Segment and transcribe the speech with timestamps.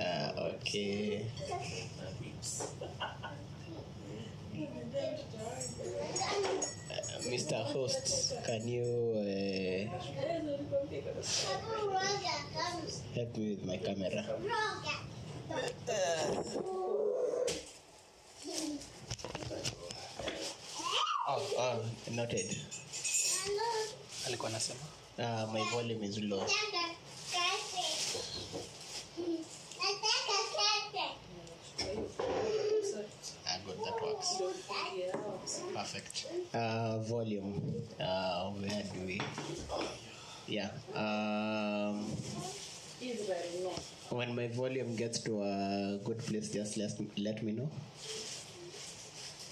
[0.00, 1.26] Uh, okay.
[6.90, 7.62] Uh, Mr.
[7.72, 8.84] Host, can you
[9.16, 9.90] uh,
[13.14, 14.24] help me with my camera?
[21.28, 22.56] Oh, oh, noted.
[24.26, 24.80] alikuwa anasema
[25.18, 26.46] Uh, my volume is low.
[35.74, 36.26] Perfect.
[36.52, 37.62] Uh, volume.
[37.98, 39.20] Uh, where do we?
[40.46, 40.70] Yeah.
[40.94, 42.04] Um,
[44.10, 47.70] when my volume gets to a good place, just let, let me know.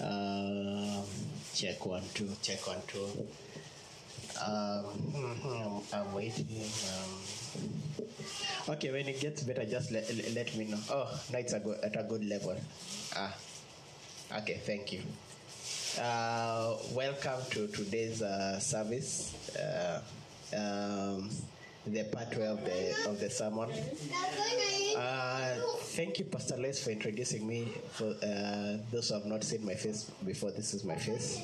[0.01, 1.03] Um,
[1.55, 3.05] check one, two, check one, two.
[4.39, 6.45] Um, mhm, I'm waiting.
[6.93, 10.05] Um, okay, when it gets better, just let,
[10.35, 10.77] let, me know.
[10.91, 12.55] Oh, no, it's a good, at a good level.
[13.15, 13.33] Ah,
[14.37, 15.01] okay, thank you.
[16.01, 19.33] Uh, welcome to today's uh, service.
[19.55, 20.01] Uh,
[20.55, 21.29] um,
[21.87, 23.69] the part way of the of the sermon.
[24.97, 25.55] Uh,
[25.95, 27.73] thank you, Pastor Les, for introducing me.
[27.91, 31.41] For uh, those who have not seen my face before, this is my face.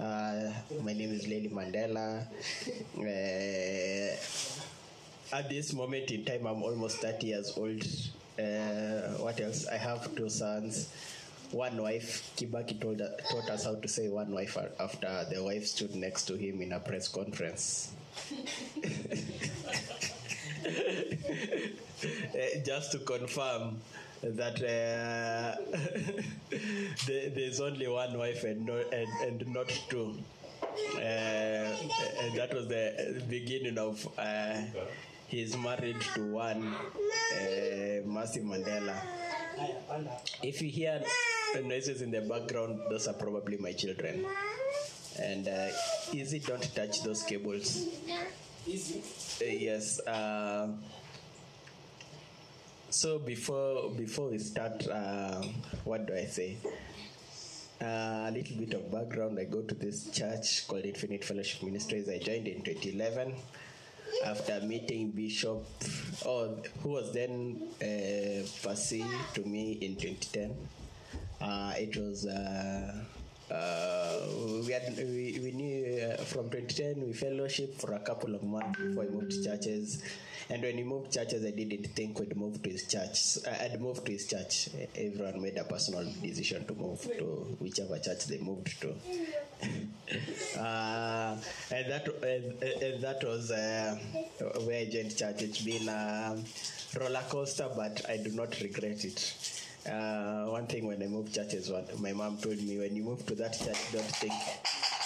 [0.00, 2.26] Uh, my name is Lily Mandela.
[5.32, 7.84] At this moment in time, I'm almost 30 years old.
[9.20, 9.66] What else?
[9.68, 10.88] I have two sons,
[11.54, 12.32] one wife.
[12.36, 12.98] Kibaki told,
[13.30, 16.72] taught us how to say one wife after the wife stood next to him in
[16.72, 17.92] a press conference.
[20.66, 23.80] Uh, just to confirm
[24.22, 25.56] that uh,
[27.06, 30.14] there's only one wife and, no, and, and not two.
[30.96, 34.60] Uh, and that was the beginning of uh,
[35.28, 36.74] his marriage to one,
[37.34, 38.96] uh, Mercy Mandela.
[40.42, 41.02] If you hear
[41.62, 44.26] noises in the background, those are probably my children.
[45.18, 45.68] And uh,
[46.12, 47.86] easy, don't touch those cables.
[49.40, 50.00] Uh, yes.
[50.00, 50.68] Uh,
[52.90, 55.42] so before before we start, uh,
[55.84, 56.56] what do I say?
[57.80, 59.38] Uh, a little bit of background.
[59.38, 62.08] I go to this church called Infinite Fellowship Ministries.
[62.08, 63.34] I joined in 2011
[64.24, 65.64] after meeting Bishop,
[66.26, 69.04] oh, who was then uh, Percy
[69.34, 70.56] to me in 2010.
[71.40, 72.26] Uh, it was.
[72.26, 72.94] Uh,
[73.50, 74.20] uh,
[74.66, 78.78] we, had, we, we knew uh, from 2010 we fellowship for a couple of months
[78.80, 80.02] before I moved to churches
[80.50, 84.06] and when we moved churches I didn't think we'd move to his church I'd moved
[84.06, 88.80] to his church everyone made a personal decision to move to whichever church they moved
[88.80, 88.94] to
[90.58, 91.36] uh,
[91.70, 93.96] and that and, and that was uh,
[94.64, 95.42] where I joined church.
[95.42, 96.36] It's been a
[96.98, 99.63] roller coaster, but I do not regret it.
[99.88, 103.24] Uh, one thing when I moved churches, what my mom told me: when you move
[103.26, 104.32] to that church, don't think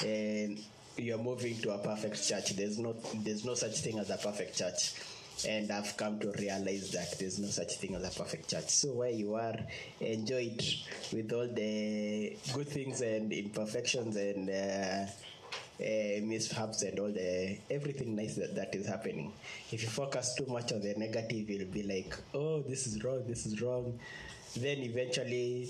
[0.03, 0.63] uh,
[0.97, 2.55] you're moving to a perfect church.
[2.57, 4.95] There's no there's no such thing as a perfect church.
[5.47, 8.69] And I've come to realize that there's no such thing as a perfect church.
[8.71, 9.55] So where you are,
[10.01, 10.65] enjoy it
[11.13, 15.07] with all the good things and imperfections and uh,
[15.81, 19.33] uh, mishaps and all the everything nice that, that is happening.
[19.71, 23.23] If you focus too much on the negative, you'll be like, oh, this is wrong,
[23.29, 23.99] this is wrong.
[24.57, 25.69] Then eventually,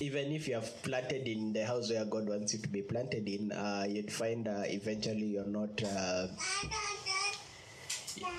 [0.00, 3.28] even if you have planted in the house where God wants you to be planted
[3.28, 5.82] in, uh, you'd find uh, eventually you're not.
[5.82, 6.26] Uh,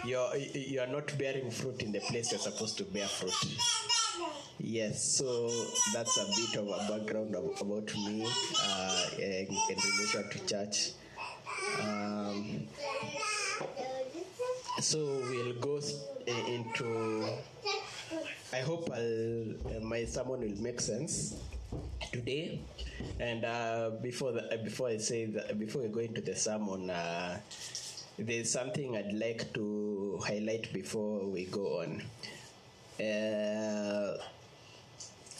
[0.06, 3.34] you're you're not bearing fruit in the place you're supposed to bear fruit.
[4.60, 5.50] Yes, so
[5.94, 8.26] that's a bit of a background of, about me
[8.64, 10.92] uh, in, in relation to church.
[11.82, 12.68] Um,
[14.80, 15.80] so we'll go
[16.48, 17.28] into.
[18.54, 21.36] I hope I'll, uh, my sermon will make sense
[22.12, 22.62] today.
[23.20, 26.90] And uh, before the, uh, before I say that, before we go into the sermon,
[26.90, 27.40] uh,
[28.18, 32.04] there's something I'd like to highlight before we go on.
[33.00, 34.18] Uh,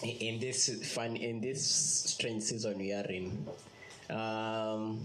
[0.04, 3.48] in- this fun, in this strange season we are in,
[4.10, 5.00] um,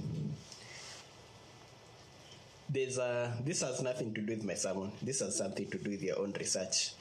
[2.69, 4.93] there's a this has nothing to do with my sermon.
[5.03, 6.93] This has something to do with your own research.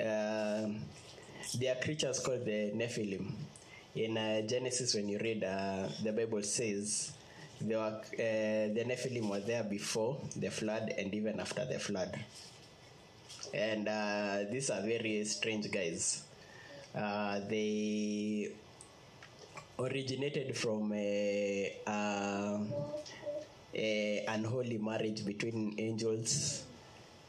[0.00, 0.80] Um,
[1.58, 3.30] there are creatures called the Nephilim.
[3.94, 7.12] In uh, Genesis, when you read, uh, the Bible says
[7.60, 12.18] there were, uh, the Nephilim were there before the flood and even after the flood.
[13.52, 16.22] And uh, these are very strange guys.
[16.94, 18.48] Uh, they
[19.78, 22.58] originated from a, uh,
[23.74, 26.64] a unholy marriage between angels,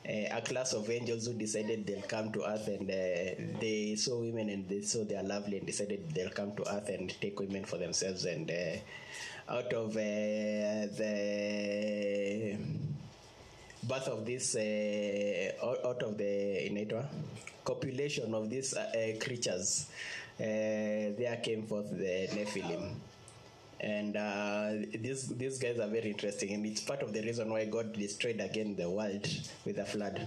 [0.05, 4.19] Eh, a class of angels who decided they'll come to earth and uh, they saw
[4.19, 7.39] women and they saw they are lovely and decided they'll come to earth and take
[7.39, 8.75] women for themselves and uh,
[9.49, 10.89] out of the
[13.83, 17.05] birth of this out of the inaitwa?
[17.63, 18.75] Copulation of these
[19.21, 19.87] creatures
[20.37, 22.93] there came forth the nephilim
[23.83, 24.69] and uh,
[25.01, 28.39] these these guys are very interesting and it's part of the reason why god destroyed
[28.39, 29.27] again the world
[29.65, 30.25] with a flood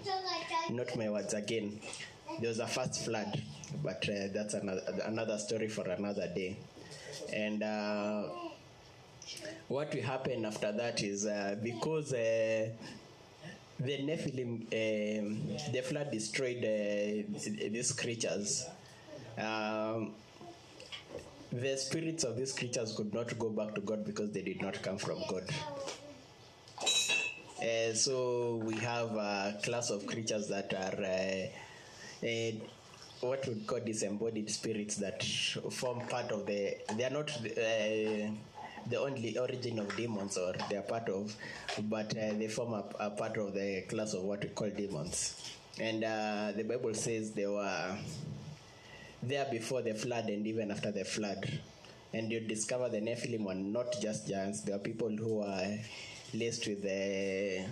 [0.70, 1.80] not my words again
[2.40, 3.42] there was a first flood
[3.82, 6.56] but uh, that's another another story for another day
[7.32, 8.24] and uh,
[9.68, 12.68] what will happen after that is uh, because uh,
[13.78, 18.66] the Nephilim, um, the flood destroyed uh, these creatures.
[19.36, 20.12] Um,
[21.52, 24.82] the spirits of these creatures could not go back to God because they did not
[24.82, 25.44] come from God.
[27.62, 32.52] Uh, so we have a class of creatures that are uh, uh,
[33.20, 36.76] what we call disembodied spirits that form part of the.
[36.96, 38.30] They are not uh,
[38.88, 41.34] the only origin of demons, or they are part of,
[41.84, 45.50] but uh, they form a, a part of the class of what we call demons.
[45.80, 47.96] And uh, the Bible says they were
[49.28, 51.60] there before the flood and even after the flood.
[52.12, 55.66] And you discover the Nephilim were not just giants, they were people who are
[56.34, 57.64] laced with the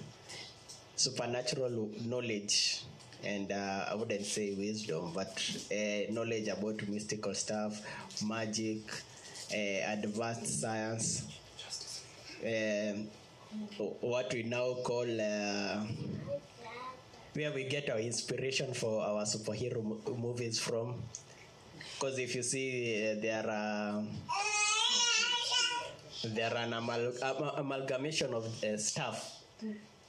[0.96, 2.82] supernatural knowledge
[3.22, 5.32] and uh, I wouldn't say wisdom, but
[5.72, 7.80] uh, knowledge about mystical stuff,
[8.24, 8.82] magic,
[9.52, 11.24] uh, advanced science,
[12.44, 13.08] um,
[14.00, 15.80] what we now call uh,
[17.34, 20.94] where we get our inspiration for our superhero mo- movies from.
[22.04, 24.04] Because if you see, uh, there are
[26.34, 29.42] there are an amal- am- amalgamation of uh, stuff.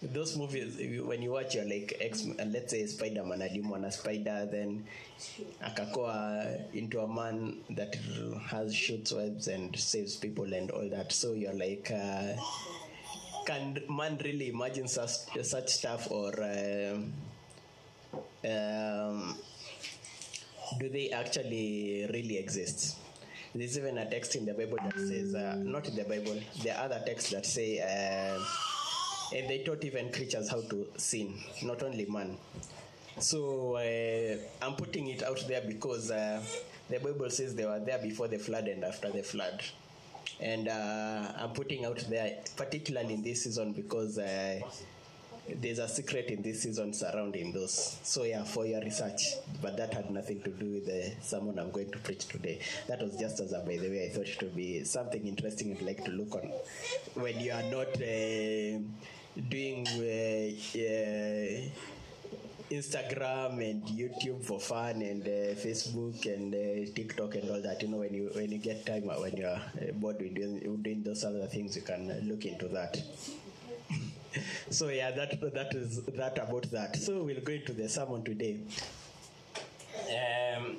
[0.02, 0.76] Those movies,
[1.06, 4.84] when you watch, you're like, X, uh, let's say Spider Man, a spider, then
[5.64, 7.96] akakoa into a man that
[8.48, 11.14] has shoots webs and saves people and all that.
[11.14, 12.34] So you're like, uh,
[13.46, 17.14] can man really imagine such, such stuff or um,
[18.44, 19.38] um,
[20.80, 22.98] do they actually really exist?
[23.54, 26.76] There's even a text in the Bible that says, uh, not in the Bible, there
[26.78, 28.44] are other texts that say, uh,
[29.34, 31.34] and they taught even creatures how to sin,
[31.64, 32.38] not only man.
[33.20, 36.44] So uh, I'm putting it out there because uh,
[36.90, 39.64] the Bible says they were there before the flood and after the flood.
[40.42, 44.60] And uh, I'm putting out there, particularly in this season, because uh,
[45.48, 48.00] there's a secret in this season surrounding those.
[48.04, 51.72] So yeah, for your research, but that had nothing to do with the sermon I'm
[51.72, 52.60] going to preach today.
[52.88, 54.10] That was just as a by the way.
[54.10, 56.52] I thought it would be something interesting you'd like to look on
[57.14, 58.80] when you are not uh,
[59.50, 61.70] doing uh, uh,
[62.72, 67.82] Instagram and YouTube for fun and uh, Facebook and uh, TikTok and all that.
[67.82, 70.34] You know, when you when you get time uh, when you are uh, bored with
[70.34, 72.98] doing, doing those other things, you can look into that.
[74.70, 76.96] so yeah, that that is that about that.
[76.96, 78.60] So we'll go into the sermon today.
[80.10, 80.78] Um,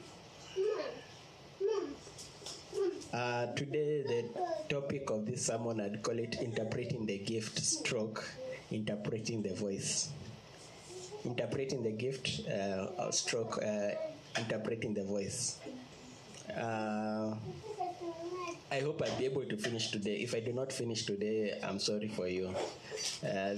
[3.12, 4.24] uh, today the
[4.68, 8.28] topic of this sermon I'd call it interpreting the gift stroke
[8.70, 10.10] interpreting the voice
[11.24, 13.90] interpreting the gift uh, stroke uh,
[14.38, 15.58] interpreting the voice
[16.56, 17.34] uh,
[18.70, 20.16] I hope I'll be able to finish today.
[20.16, 22.48] If I do not finish today, I'm sorry for you.
[23.22, 23.54] Uh,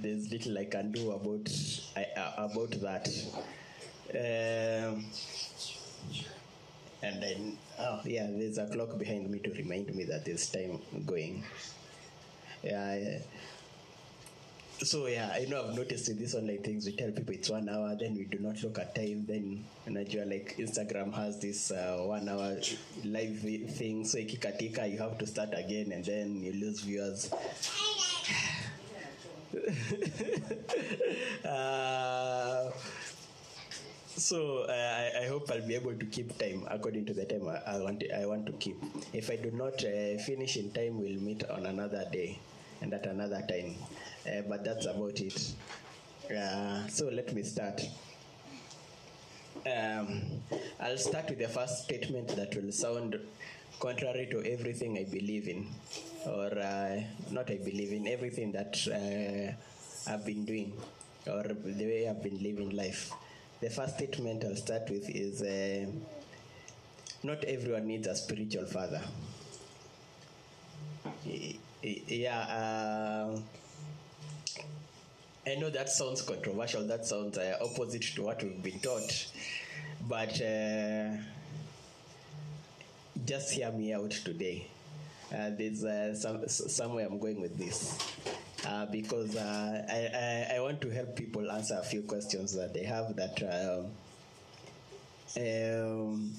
[0.00, 1.48] there's little I can do about
[1.96, 3.08] uh, about that.
[4.14, 5.04] Um,
[7.02, 10.78] and then, oh yeah, there's a clock behind me to remind me that there's time
[11.06, 11.42] going.
[12.62, 13.18] Yeah.
[14.82, 17.68] So yeah, I know I've noticed in these online things we tell people it's one
[17.68, 19.24] hour, then we do not look at time.
[19.28, 22.56] Then unajua like Instagram has this uh, one hour
[23.04, 23.38] live
[23.78, 27.32] thing, so ikikatika you have to start again, and then you lose viewers.
[31.44, 32.70] uh,
[34.16, 37.46] so uh, I, I hope I'll be able to keep time according to the time
[37.46, 38.82] I, I want I want to keep.
[39.12, 42.40] If I do not uh, finish in time, we'll meet on another day
[42.80, 43.76] and at another time.
[44.26, 45.54] Uh, but that's about it.
[46.30, 47.82] Uh, so let me start.
[49.66, 50.42] Um,
[50.80, 53.18] I'll start with the first statement that will sound
[53.80, 55.66] contrary to everything I believe in,
[56.26, 57.00] or uh,
[57.30, 60.72] not I believe in, everything that uh, I've been doing,
[61.26, 63.12] or the way I've been living life.
[63.60, 65.86] The first statement I'll start with is uh,
[67.22, 69.02] not everyone needs a spiritual father.
[72.08, 73.36] Yeah.
[75.46, 76.86] I know that sounds controversial.
[76.86, 79.26] That sounds uh, opposite to what we've been taught,
[80.08, 81.16] but uh,
[83.26, 84.68] just hear me out today.
[85.32, 87.98] Uh, there's uh, some somewhere I'm going with this
[88.66, 92.72] uh, because uh, I, I I want to help people answer a few questions that
[92.72, 93.86] they have that um,
[95.36, 96.32] um,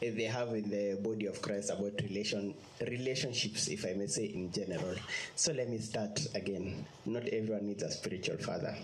[0.00, 2.54] they have in the body of Christ about relation
[2.86, 4.94] relationships, if I may say in general.
[5.34, 6.86] So let me start again.
[7.04, 8.76] Not everyone needs a spiritual father,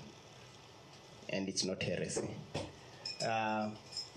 [1.30, 2.28] and it's not heresy.
[3.24, 3.70] Uh,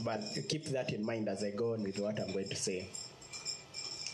[0.04, 2.90] but keep that in mind as I go on with what I'm going to say.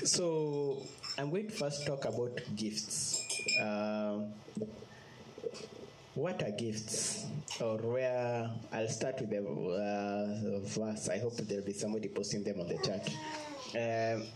[0.04, 0.82] So
[1.18, 3.22] I'm going to first talk about gifts.
[3.62, 4.34] Um
[6.16, 7.26] what are gifts?
[7.60, 11.10] Or where I'll start with the uh, verse.
[11.10, 13.10] I hope there'll be somebody posting them on the chat.
[13.76, 14.28] Um,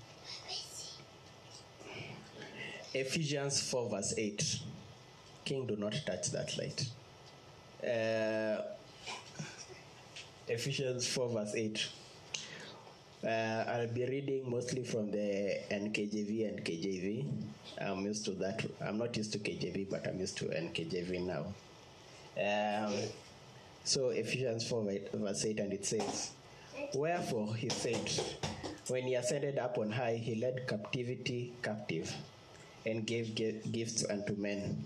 [2.93, 4.59] Ephesians 4, verse 8.
[5.45, 6.89] King, do not touch that light.
[7.83, 8.61] Uh,
[10.47, 11.87] Ephesians 4, verse 8.
[13.23, 17.25] Uh, I'll be reading mostly from the NKJV and KJV.
[17.81, 18.65] I'm used to that.
[18.81, 21.45] I'm not used to KJV, but I'm used to NKJV now.
[22.37, 22.93] Um,
[23.83, 26.31] so Ephesians 4 verse 8 and it says,
[26.93, 28.09] Wherefore he said,
[28.87, 32.13] when he ascended up on high, he led captivity captive
[32.85, 34.83] and gave gi- gifts unto men.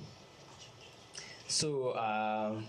[1.47, 2.65] So um,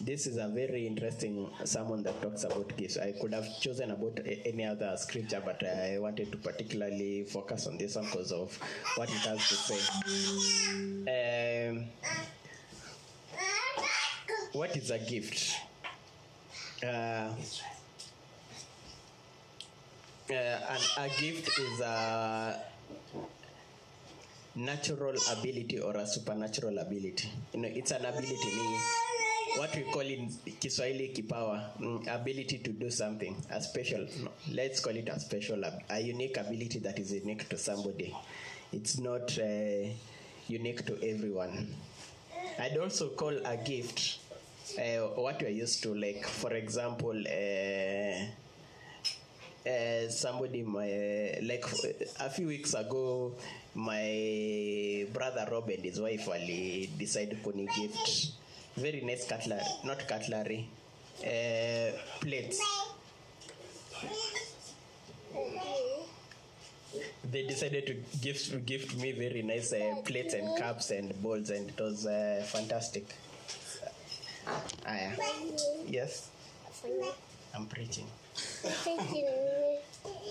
[0.00, 2.96] this is a very interesting sermon that talks about gifts.
[2.96, 7.76] I could have chosen about any other scripture, but I wanted to particularly focus on
[7.78, 8.56] this one because of
[8.94, 11.68] what it has to say.
[11.68, 11.86] Um,
[14.52, 15.56] what is a gift?
[16.82, 16.86] Uh,
[20.30, 22.60] uh, and a gift is a
[24.54, 27.30] natural ability or a supernatural ability.
[27.52, 28.36] You know, it's an ability,
[29.56, 34.80] what we call in Kiswahili kipawa, mm, ability to do something, a special, no, let's
[34.80, 38.14] call it a special, a unique ability that is unique to somebody.
[38.72, 39.88] It's not uh,
[40.48, 41.74] unique to everyone.
[42.58, 44.18] I'd also call a gift
[44.76, 48.24] uh, what we're used to, like, for example, uh,
[50.08, 51.64] somebody my like
[52.20, 53.32] a few weeks ago
[53.74, 58.32] my brother rob and his wife wali decide kuni gift.
[58.76, 60.68] Very nice cutlery not cutlery
[62.20, 62.60] plates.
[67.30, 71.68] They decided to gift gift me very nice uh, plates and cups and bowls and
[71.68, 73.04] it was uh, fantastic
[74.86, 75.12] Aya.
[75.86, 76.30] yes
[77.54, 78.06] i'm preaching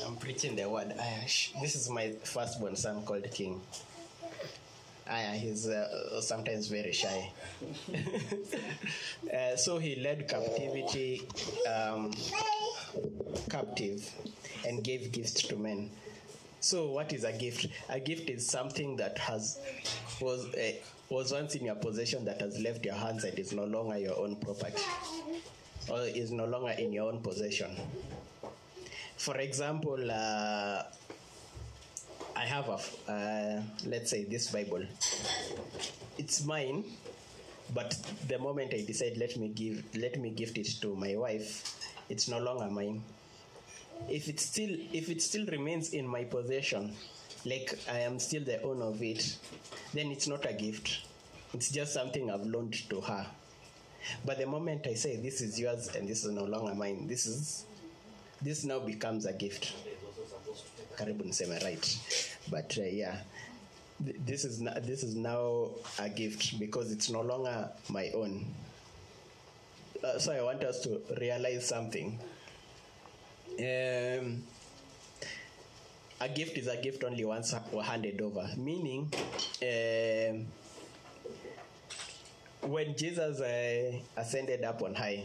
[0.05, 0.93] I'm preaching the word.
[0.97, 1.51] Aya, shh.
[1.62, 3.59] This is my firstborn son called King.
[5.09, 7.31] Aya, he's uh, sometimes very shy.
[9.33, 11.27] uh, so he led captivity
[11.67, 12.13] um,
[13.50, 14.09] captive
[14.65, 15.89] and gave gifts to men.
[16.59, 17.67] So what is a gift?
[17.89, 19.59] A gift is something that has
[20.21, 20.71] was uh,
[21.09, 24.17] was once in your possession that has left your hands and is no longer your
[24.17, 24.81] own property,
[25.89, 27.75] or is no longer in your own possession.
[29.15, 30.83] For example, uh,
[32.35, 34.83] I have a, uh, let's say this Bible.
[36.17, 36.83] It's mine,
[37.73, 37.97] but
[38.27, 42.27] the moment I decide let me give, let me gift it to my wife, it's
[42.27, 43.01] no longer mine.
[44.09, 46.93] If it still, if it still remains in my possession,
[47.48, 49.38] like I am still the owner of it,
[49.94, 51.00] then it's not a gift.
[51.54, 53.25] It's just something I've loaned to her.
[54.25, 57.25] But the moment I say this is yours and this is no longer mine, this
[57.25, 57.66] is
[58.42, 59.74] this now becomes a gift.
[60.98, 62.00] Karibu niseme right.
[62.50, 63.18] But uh, yeah.
[64.00, 68.46] This is this is now a gift because it's no longer my own.
[70.04, 72.20] Uh, so i want us to realize something.
[73.60, 74.44] Um,
[76.19, 78.47] a gift is a gift only once ha- handed over.
[78.57, 79.12] Meaning
[79.62, 80.47] um,
[82.69, 85.24] when jesus uh, ascended up on high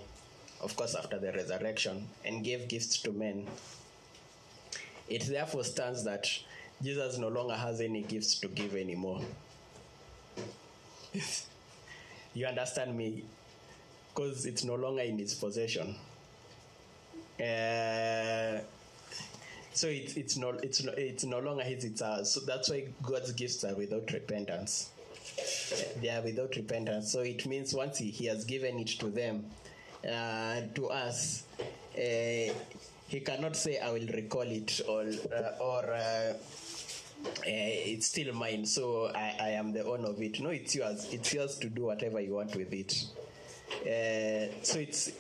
[0.61, 3.47] of course after the resurrection and gave gifts to men
[5.09, 6.27] it therefore stands that
[6.83, 9.21] jesus no longer has any gifts to give anymore.
[12.35, 13.25] You understand me?
[14.15, 15.95] Because it's no longer in his possession.
[17.39, 18.61] Uh,
[19.73, 22.85] so it's it's no it's no it's no longer his it's ours so that's why
[23.03, 24.91] god's gifts are without repentance
[26.01, 29.45] they are without repentance so it means once he, he has given it to them
[30.05, 31.45] uh, to us
[31.97, 32.53] uh,
[33.09, 36.35] he cannot say i will recall it or uh, or uh,
[37.45, 40.41] it's still mine, so I, I am the owner of it.
[40.41, 41.09] No, it's yours.
[41.13, 43.05] It's yours to do whatever you want with it.
[43.83, 45.13] Uh, so it's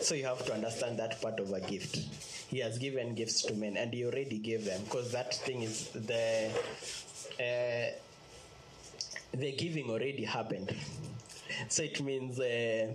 [0.00, 1.98] so you have to understand that part of a gift.
[2.54, 5.88] He has given gifts to men, and he already gave them because that thing is
[5.88, 6.50] the
[7.40, 7.90] uh,
[9.32, 10.72] the giving already happened.
[11.68, 12.92] So it means uh,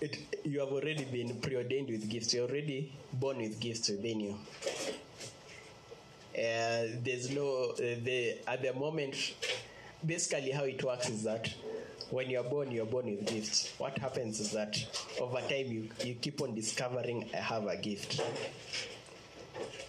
[0.00, 2.34] it, you have already been preordained with gifts.
[2.34, 4.36] You're already born with gifts within you.
[6.34, 9.14] Uh, there's no uh, the at the moment.
[10.04, 11.54] Basically, how it works is that
[12.12, 13.72] when you're born, you're born with gifts.
[13.78, 14.76] What happens is that
[15.18, 18.20] over time you, you keep on discovering I have a gift.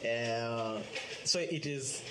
[0.01, 0.80] Uh,
[1.25, 2.01] so it is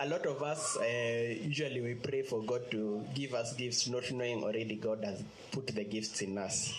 [0.00, 4.10] a lot of us uh, usually we pray for God to give us gifts, not
[4.10, 6.74] knowing already God has put the gifts in us.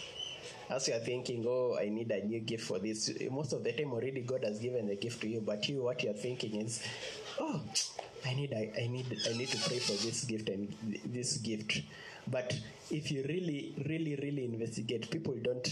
[0.69, 3.11] As you are thinking, oh, I need a new gift for this.
[3.29, 6.01] Most of the time, already God has given the gift to you, but you, what
[6.03, 6.81] you are thinking is,
[7.39, 7.61] oh,
[8.25, 10.73] I need, I, I need, I need to pray for this gift and
[11.05, 11.81] this gift.
[12.27, 12.57] But
[12.89, 15.67] if you really, really, really investigate, people don't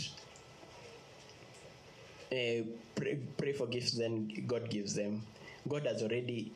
[2.32, 2.64] uh,
[2.96, 5.22] pray, pray for gifts, then God gives them.
[5.68, 6.52] God has already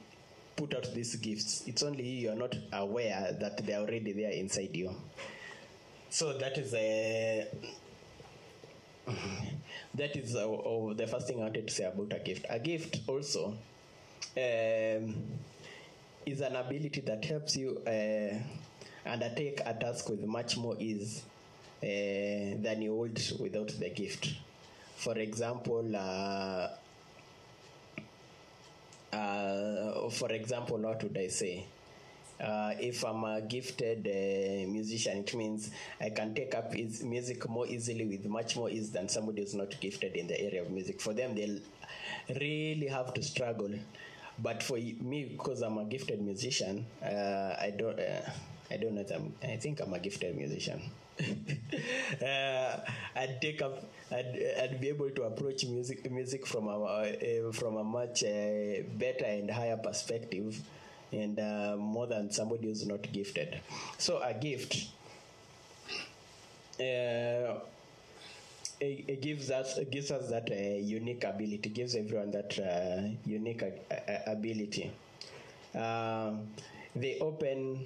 [0.55, 1.63] put out these gifts.
[1.67, 4.95] It's only you are not aware that they are already there inside you.
[6.09, 7.47] So that is a.
[9.95, 12.45] that is uh, oh, the first thing I wanted to say about a gift.
[12.49, 13.57] A gift also
[14.37, 15.15] um,
[16.25, 18.35] is an ability that helps you uh,
[19.05, 21.23] undertake a task with much more ease
[21.83, 24.33] uh, than you would without the gift.
[24.97, 26.69] For example, uh,
[29.13, 31.65] uh, for example, what would I say?
[32.41, 35.71] Uh, if I'm a gifted uh, musician, it means
[36.01, 39.79] I can take up music more easily with much more ease than somebody who's not
[39.79, 40.99] gifted in the area of music.
[40.99, 41.59] For them, they'll
[42.41, 43.71] really have to struggle.
[44.37, 47.97] But for me, because I'm a gifted musician, uh, I don't.
[47.97, 48.29] Uh,
[48.71, 49.05] I don't know.
[49.13, 50.81] I'm, I think I'm a gifted musician.
[52.21, 52.77] uh,
[53.15, 53.83] I'd take up.
[54.11, 58.81] I'd, I'd be able to approach music music from a uh, from a much uh,
[58.97, 60.59] better and higher perspective,
[61.11, 63.59] and uh, more than somebody who's not gifted.
[63.97, 64.87] So a gift.
[66.79, 67.59] Uh,
[68.81, 72.57] it, it gives us it gives us that uh, unique ability it gives everyone that
[73.25, 73.63] unique
[74.27, 74.91] ability
[75.73, 76.47] um,
[76.95, 77.85] they open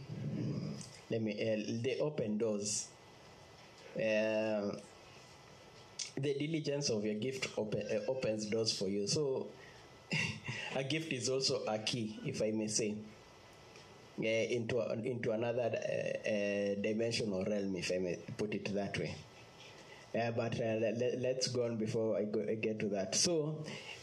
[1.09, 2.87] let me uh, they open doors
[3.95, 4.71] uh,
[6.17, 9.47] the diligence of your gift open, uh, opens doors for you so
[10.75, 12.95] a gift is also a key if i may say
[14.21, 19.15] into a, into another uh, uh, dimension realm if i may put it that way
[20.13, 23.15] but uh, let, let's go on before I, go, I get to that.
[23.15, 23.55] So,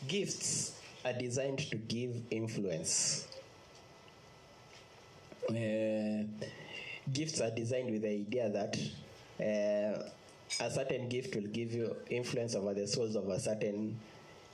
[0.06, 3.26] gifts are designed to give influence.
[5.48, 6.24] Uh,
[7.12, 8.76] gifts are designed with the idea that
[9.40, 10.08] uh,
[10.60, 13.98] a certain gift will give you influence over the souls of a certain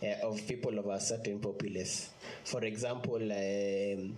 [0.03, 2.11] uh, of people of a certain populace.
[2.45, 4.17] For example, um,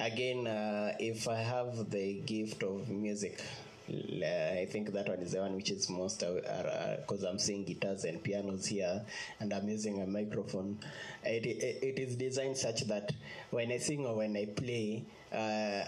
[0.00, 3.40] again, uh, if I have the gift of music,
[3.88, 8.22] I think that one is the one which is most because I'm seeing guitars and
[8.22, 9.02] pianos here,
[9.40, 10.78] and I'm using a microphone.
[11.22, 13.12] It, it, it is designed such that
[13.50, 15.84] when I sing or when I play, uh,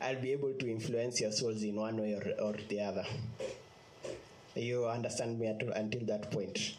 [0.00, 3.04] I'll be able to influence your souls in one way or, or the other.
[4.54, 6.76] You understand me until that point.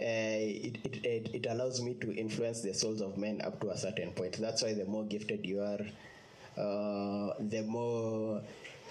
[0.00, 3.70] Uh, it, it, it, it allows me to influence the souls of men up to
[3.70, 4.38] a certain point.
[4.40, 5.80] That's why the more gifted you are,
[6.56, 8.40] uh, the more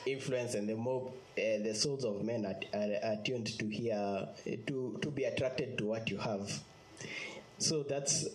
[0.05, 4.27] influence and the more uh, the souls of men are, are, are tuned to hear,
[4.67, 6.51] to, to be attracted to what you have.
[7.59, 8.25] So that's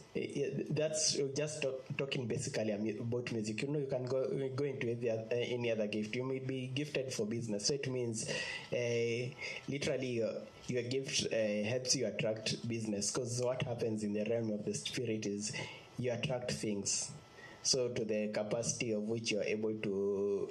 [0.70, 3.62] that's just talk, talking basically about music.
[3.62, 6.14] You know, you can go go into any other, any other gift.
[6.14, 8.28] You may be gifted for business, so it means
[8.70, 9.32] uh,
[9.66, 10.30] literally your,
[10.66, 13.10] your gift uh, helps you attract business.
[13.10, 15.52] Because what happens in the realm of the spirit is
[15.98, 17.10] you attract things.
[17.62, 20.50] So to the capacity of which you are able to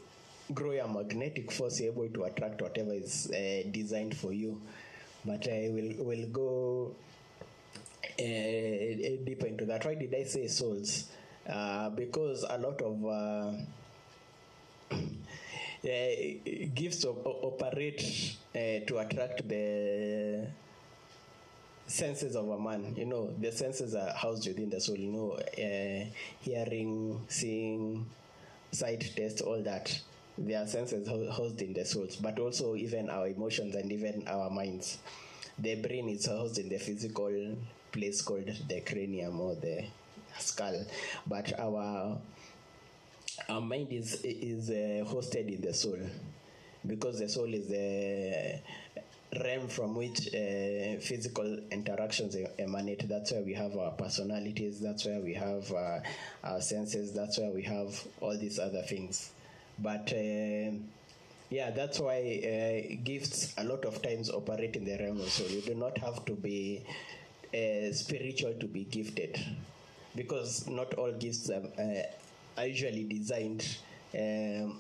[0.52, 4.60] grow your magnetic force, you're able to attract whatever is uh, designed for you.
[5.24, 6.96] But I will will go
[8.20, 9.86] uh, deeper into that.
[9.86, 11.06] Why did I say souls?
[11.50, 13.52] Uh, because a lot of uh,
[14.92, 14.98] uh,
[16.74, 20.48] gifts op- operate uh, to attract the
[21.88, 22.96] senses of a man.
[22.96, 24.98] You know, the senses are housed within the soul.
[24.98, 26.06] You know, uh,
[26.42, 28.06] hearing, seeing,
[28.72, 30.00] sight, taste, all that.
[30.38, 34.28] They are senses hou- housed in the souls, but also even our emotions and even
[34.28, 34.98] our minds.
[35.60, 37.56] The brain is housed in the physical
[37.94, 39.86] place called the cranium or the
[40.40, 40.86] skull,
[41.28, 42.18] but our
[43.50, 46.00] our mind is is uh, hosted in the soul.
[46.86, 48.60] Because the soul is the
[49.42, 53.08] realm from which uh, physical interactions emanate.
[53.08, 56.00] That's where we have our personalities that's where we have uh,
[56.44, 59.32] our senses that's where we have all these other things.
[59.80, 60.76] But uh,
[61.50, 65.48] yeah that's why uh, gifts a lot of times operate in the realm of soul.
[65.48, 66.84] You do not have to be
[67.54, 69.40] uh, spiritual to be gifted.
[70.16, 73.66] Because not all gifts are, uh, are usually designed
[74.14, 74.78] um,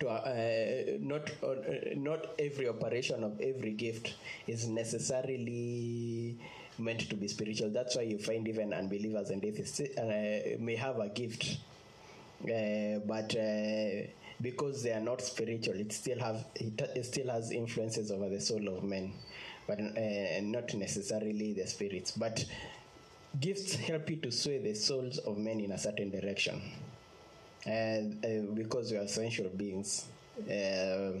[0.00, 1.54] to uh, not uh,
[1.96, 4.14] not every operation of every gift
[4.46, 6.36] is necessarily
[6.78, 7.70] meant to be spiritual.
[7.70, 11.58] That's why you find even unbelievers and atheists uh, may have a gift
[12.44, 13.34] uh, but
[14.40, 18.40] because they are not spiritual it still have it, it still has influences over the
[18.40, 19.12] soul of men
[19.66, 22.44] but uh, not necessarily the spirits but
[23.40, 26.60] gifts help you to sway the souls of men in a certain direction.
[27.66, 30.06] And uh, because we are essential beings
[30.42, 31.12] uh,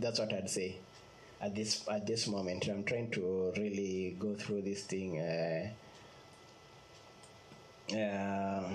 [0.00, 0.76] that's what i'd say
[1.40, 2.66] at this at this moment.
[2.68, 5.68] I'm trying to really go through this thing uh,
[7.94, 8.68] uh,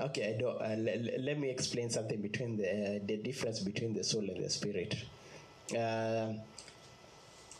[0.00, 4.02] okay I don't, uh, le- let me explain something between the the difference between the
[4.04, 4.96] soul and the spirit
[5.74, 6.32] uh,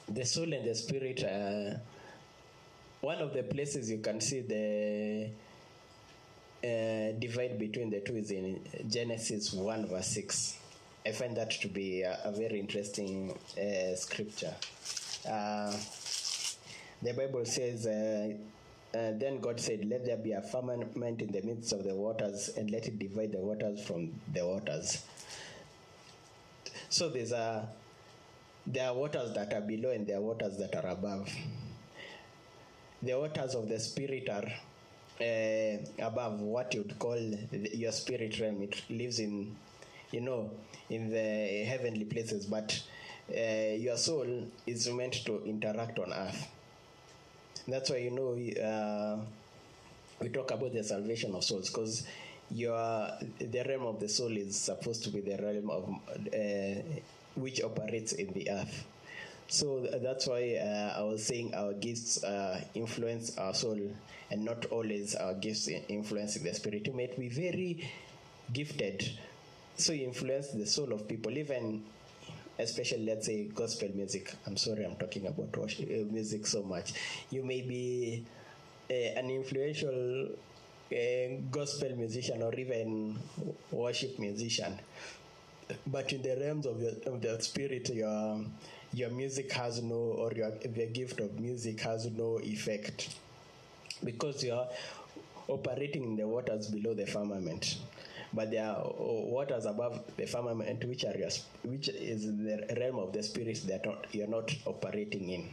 [0.08, 1.78] the soul and the spirit uh,
[3.00, 5.30] one of the places you can see the
[6.62, 10.58] uh, divide between the two is in Genesis 1 verse 6.
[11.06, 14.54] I find that to be a, a very interesting uh, scripture.
[15.26, 15.74] Uh,
[17.02, 18.34] the Bible says, uh,
[18.92, 22.50] uh, Then God said, Let there be a firmament in the midst of the waters,
[22.58, 25.02] and let it divide the waters from the waters.
[26.90, 27.66] So there's a
[28.72, 31.28] there are waters that are below and there are waters that are above.
[33.02, 34.46] The waters of the spirit are
[35.20, 37.18] uh, above what you'd call
[37.50, 38.62] the, your spirit realm.
[38.62, 39.56] It lives in,
[40.12, 40.50] you know,
[40.88, 42.80] in the heavenly places, but
[43.30, 46.46] uh, your soul is meant to interact on earth.
[47.66, 49.18] That's why you know uh,
[50.20, 52.06] we talk about the salvation of souls because
[52.50, 55.88] your the realm of the soul is supposed to be the realm of
[56.34, 57.00] uh,
[57.40, 58.84] which operates in the earth.
[59.48, 63.80] So that's why uh, I was saying our gifts uh, influence our soul,
[64.30, 66.86] and not always our gifts influence the spirit.
[66.86, 67.90] You might be very
[68.52, 69.10] gifted,
[69.76, 71.82] so you influence the soul of people, even
[72.58, 74.32] especially let's say gospel music.
[74.46, 76.92] I'm sorry, I'm talking about worship, uh, music so much.
[77.30, 78.24] You may be
[78.90, 80.28] uh, an influential
[80.92, 83.18] uh, gospel musician or even
[83.70, 84.78] worship musician
[85.86, 88.44] but in the realms of, your, of the spirit your
[88.92, 93.16] your music has no or your the gift of music has no effect.
[94.02, 94.66] Because you are
[95.48, 97.78] operating in the waters below the firmament.
[98.32, 101.30] But there are uh, waters above the firmament which are your,
[101.64, 105.50] which is the realm of the spirit that you're not operating in.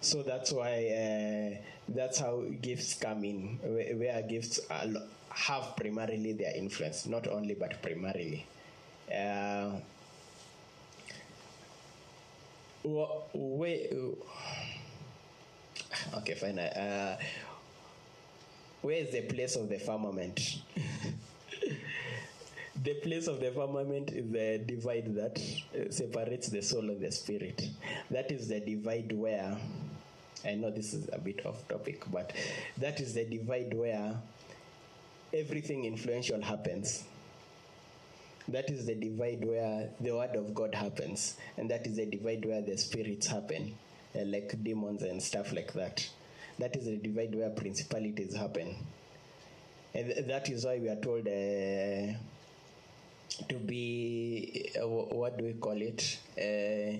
[0.00, 4.86] So that's why uh, that's how gifts come in where, where gifts are,
[5.30, 7.06] have primarily their influence.
[7.06, 8.44] Not only but primarily
[9.12, 9.70] uh,
[12.84, 13.78] where,
[16.16, 17.16] okay fine uh,
[18.80, 20.62] where is the place of the firmament?
[22.84, 27.12] The place of the firmament is the divide that uh, separates the soul and the
[27.12, 27.62] spirit.
[28.10, 29.56] That is the divide where
[30.44, 32.32] i know this is a bit off topic but
[32.78, 34.14] that is the divide where
[35.32, 37.04] everything influential happens
[38.48, 42.44] that is the divide where the word of god happens and that is the divide
[42.44, 43.74] where the spirits happen
[44.14, 46.06] uh, like demons and stuff like that.
[46.58, 48.76] That is the divide where principalities happen.
[49.94, 52.12] And th- that is why we are told uh,
[53.48, 56.18] to be uh, what do we call it?
[56.36, 56.98] Uh,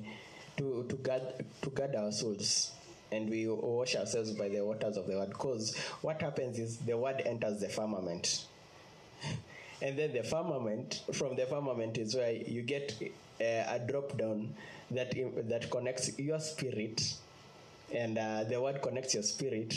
[0.57, 1.23] to to guard
[1.63, 2.73] to guard our souls
[3.11, 5.31] and we wash ourselves by the waters of the word.
[5.31, 8.47] Because what happens is the word enters the firmament
[9.83, 14.55] and then the firmament from the firmament is where you get uh, a drop down
[14.91, 15.13] that
[15.49, 17.15] that connects your spirit.
[17.93, 19.75] And uh, the word connects your spirit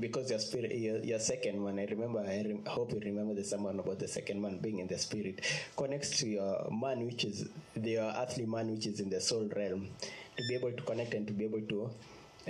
[0.00, 3.44] because your spirit your, your second one i remember i rem- hope you remember the
[3.44, 5.40] sermon about the second man being in the spirit
[5.76, 9.88] connects to your man which is the earthly man which is in the soul realm.
[10.36, 11.90] To be able to connect and to be able to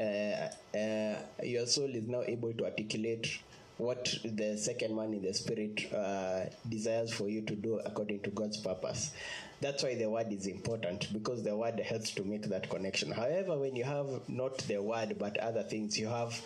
[0.01, 3.41] uh, uh, your soul is now able to articulate
[3.77, 8.31] what the second man in the spirit uh, desires for you to do according to
[8.31, 9.13] God's purpose.
[9.61, 13.11] That's why the word is important because the word helps to make that connection.
[13.11, 16.41] However, when you have not the word but other things, you have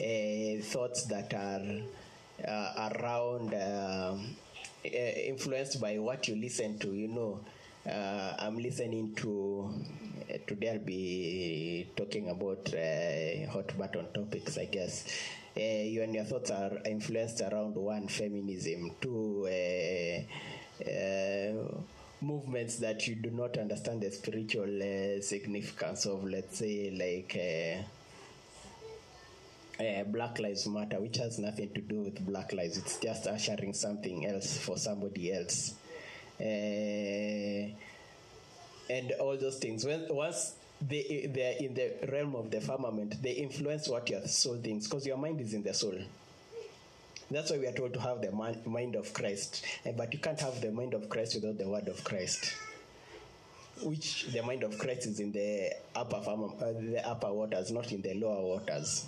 [0.00, 1.62] uh, thoughts that are
[2.46, 4.36] uh, around, um,
[4.84, 6.88] uh, influenced by what you listen to.
[6.92, 7.40] You know,
[7.90, 9.72] uh, I'm listening to.
[10.28, 12.68] Uh, today I'll be talking about
[13.52, 15.06] hot button topics, I guess.
[15.56, 20.18] Uh, you and your thoughts are influenced around one feminism, two uh,
[20.90, 21.52] uh,
[22.20, 27.36] movements that you do not understand the spiritual uh, significance of, let's say, like.
[27.36, 27.82] Uh,
[29.82, 32.78] uh, Black Lives Matter, which has nothing to do with Black Lives.
[32.78, 35.74] It's just ushering something else for somebody else.
[36.38, 37.74] And
[39.18, 39.84] all those things.
[39.84, 40.54] When once
[40.88, 45.06] they they're in the realm of the firmament, they influence what your soul thinks because
[45.06, 45.98] your mind is in the soul.
[47.30, 49.64] That's why we are told to have the mind of Christ.
[49.86, 52.54] Uh, but you can't have the mind of Christ without the word of Christ.
[53.82, 57.90] Which the mind of Christ is in the upper firmament, uh, the upper waters, not
[57.92, 59.06] in the lower waters.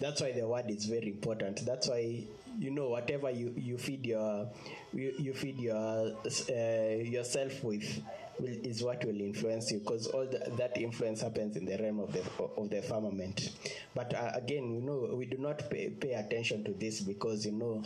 [0.00, 1.64] That's why the word is very important.
[1.64, 2.22] That's why
[2.58, 4.48] you know whatever you, you feed your
[4.92, 8.02] you, you feed your uh, yourself with
[8.40, 12.00] will, is what will influence you because all the, that influence happens in the realm
[12.00, 12.22] of the
[12.56, 13.50] of the firmament.
[13.94, 17.52] But uh, again, you know, we do not pay, pay attention to this because you
[17.52, 17.82] know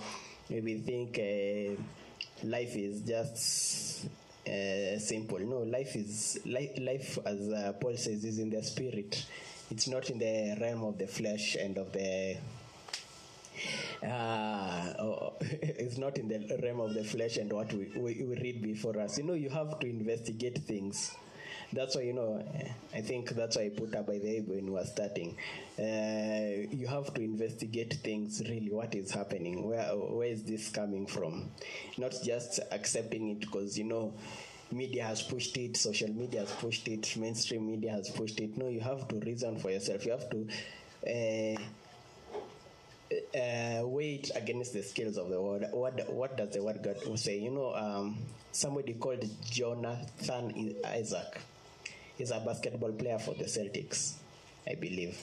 [0.49, 1.81] we think uh,
[2.47, 4.07] life is just
[4.47, 5.39] uh, simple.
[5.39, 9.25] No, life is life, life as uh, Paul says, is in the spirit.
[9.71, 12.37] It's not in the realm of the flesh and of the
[14.03, 18.37] uh, oh, it's not in the realm of the flesh and what we, we, we
[18.41, 19.19] read before us.
[19.19, 21.15] You know, you have to investigate things.
[21.73, 22.45] That's why, you know,
[22.95, 25.37] I think that's why I put up by the when we were starting.
[25.79, 31.07] Uh, you have to investigate things really, what is happening, where, where is this coming
[31.07, 31.51] from?
[31.97, 34.13] Not just accepting it because, you know,
[34.71, 38.57] media has pushed it, social media has pushed it, mainstream media has pushed it.
[38.57, 40.05] No, you have to reason for yourself.
[40.05, 40.47] You have to.
[41.07, 41.61] Uh,
[43.35, 45.67] uh, weight against the scales of the word.
[45.73, 47.39] What what does the word God say?
[47.39, 48.19] You know, um,
[48.53, 51.41] somebody called Jonathan Isaac.
[52.19, 54.15] He's a basketball player for the Celtics,
[54.69, 55.19] I believe.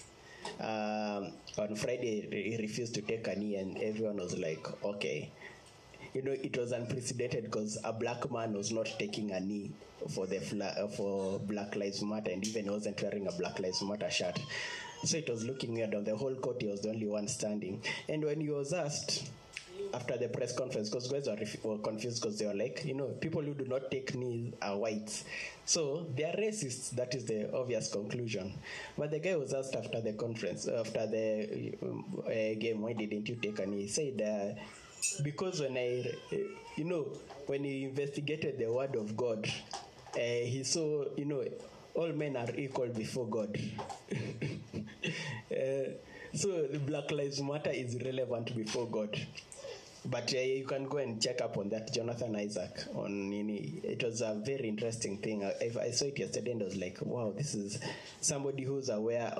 [0.60, 5.30] Um, on Friday, he refused to take a knee, and everyone was like, "Okay."
[6.14, 9.70] You know, it was unprecedented because a black man was not taking a knee
[10.10, 14.10] for the fla- for Black Lives Matter, and even wasn't wearing a Black Lives Matter
[14.10, 14.40] shirt.
[15.04, 15.96] So it was looking weird.
[15.96, 17.82] On the whole court, he was the only one standing.
[18.08, 19.30] And when he was asked
[19.94, 23.08] after the press conference, because guys were, were confused because they were like, you know,
[23.22, 25.24] people who do not take knees are whites.
[25.66, 26.90] So they are racists.
[26.92, 28.54] That is the obvious conclusion.
[28.98, 31.74] But the guy was asked after the conference, after the
[32.26, 33.84] uh, game, why didn't you take a knee?
[33.84, 34.60] He said, uh,
[35.24, 36.38] because when I, uh,
[36.76, 37.08] you know,
[37.48, 39.50] when he investigated the word of God,
[40.16, 41.44] uh, he saw, you know,
[41.96, 43.58] all men are equal before God.
[45.52, 45.92] uh,
[46.34, 49.20] so the Black Lives Matter is relevant before God.
[50.06, 52.86] But uh, you can go and check up on that, Jonathan Isaac.
[52.96, 55.44] On it was a very interesting thing.
[55.44, 57.80] I, I saw it yesterday and I was like, wow, this is
[58.22, 59.34] somebody who's aware,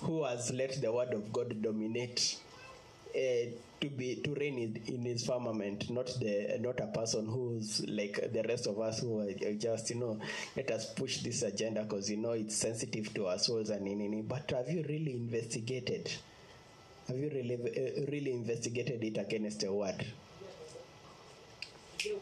[0.00, 2.36] who has let the word of God dominate
[3.14, 3.50] uh,
[3.82, 8.32] to be to reign in, in his firmament, not the not a person who's like
[8.32, 10.18] the rest of us who are just you know
[10.56, 14.00] let us push this agenda because you know it's sensitive to our souls and in,
[14.00, 16.10] in But have you really investigated?
[17.08, 20.06] Have you really uh, really investigated it against the word?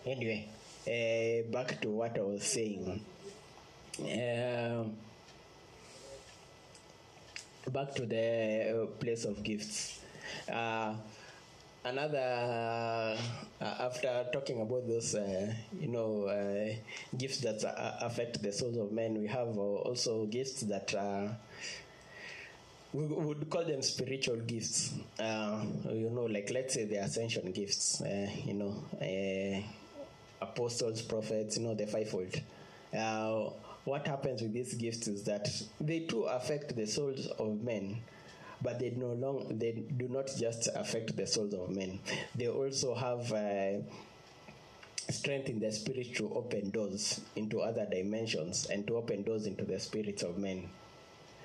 [0.06, 0.48] Anyway,
[0.86, 3.04] uh, back to what I was saying.
[4.00, 4.84] Uh,
[7.70, 10.00] back to the place of gifts.
[10.50, 10.94] Uh,
[11.84, 13.16] another uh,
[13.64, 16.74] uh, after talking about those uh, you know uh,
[17.16, 20.92] gifts that uh, affect the souls of men we have uh, also gifts that
[22.92, 24.94] we would call them spiritual gifts.
[25.18, 28.02] You know like let's say the ascension gifts
[28.44, 28.74] you know
[30.40, 32.40] apostles prophets you know the fivefold.
[33.84, 35.48] What happens with these gifts is that
[35.80, 37.98] they too affect the souls of men
[38.62, 41.98] but they no long they do not just affect the souls of men.
[42.34, 43.78] They also have uh,
[45.10, 49.64] strength in the spirit to open doors into other dimensions and to open doors into
[49.64, 50.68] the spirits of men.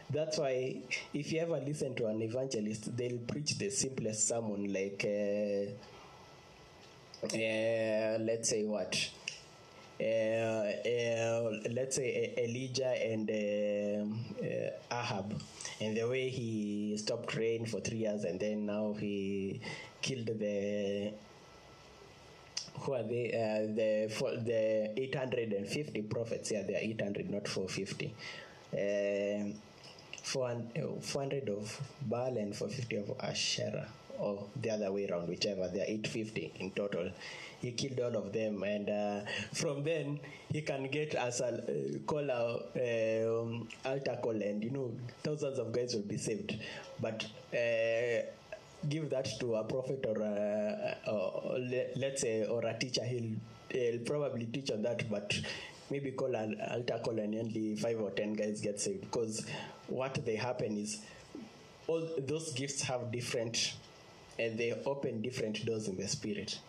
[0.09, 0.77] That's why
[1.13, 5.71] if you ever listen to an evangelist they'll preach the simplest sermon like uh,
[7.25, 9.09] uh, let's say what
[9.99, 15.41] let's say Elijah and uh, Ahab,
[15.81, 19.61] and the way he stopped rain for three years, and then now he
[20.01, 21.11] killed the
[22.79, 23.31] who are they?
[23.31, 24.07] Uh, the
[24.43, 26.51] the 850 prophets.
[26.51, 28.13] Yeah, they are 800, not 450.
[28.73, 29.53] Um
[30.25, 33.87] 400 400 of Baal and 450 of Asherah,
[34.19, 35.67] or the other way around, whichever.
[35.67, 37.11] They are 850 in total.
[37.59, 39.19] He killed all of them, and uh,
[39.53, 40.19] from then
[40.51, 44.91] he can get as a uh, call a um, altar call, and you know
[45.23, 46.57] thousands of guys will be saved.
[47.01, 48.25] But uh,
[48.89, 51.57] give that to a prophet or, a, or
[51.95, 53.31] let's say or a teacher he'll,
[53.69, 55.33] he'll probably teach on that but
[55.89, 59.45] maybe call an altar call and only five or ten guys get saved because
[59.87, 61.01] what they happen is
[61.87, 63.73] all those gifts have different
[64.39, 66.59] and they open different doors in the spirit.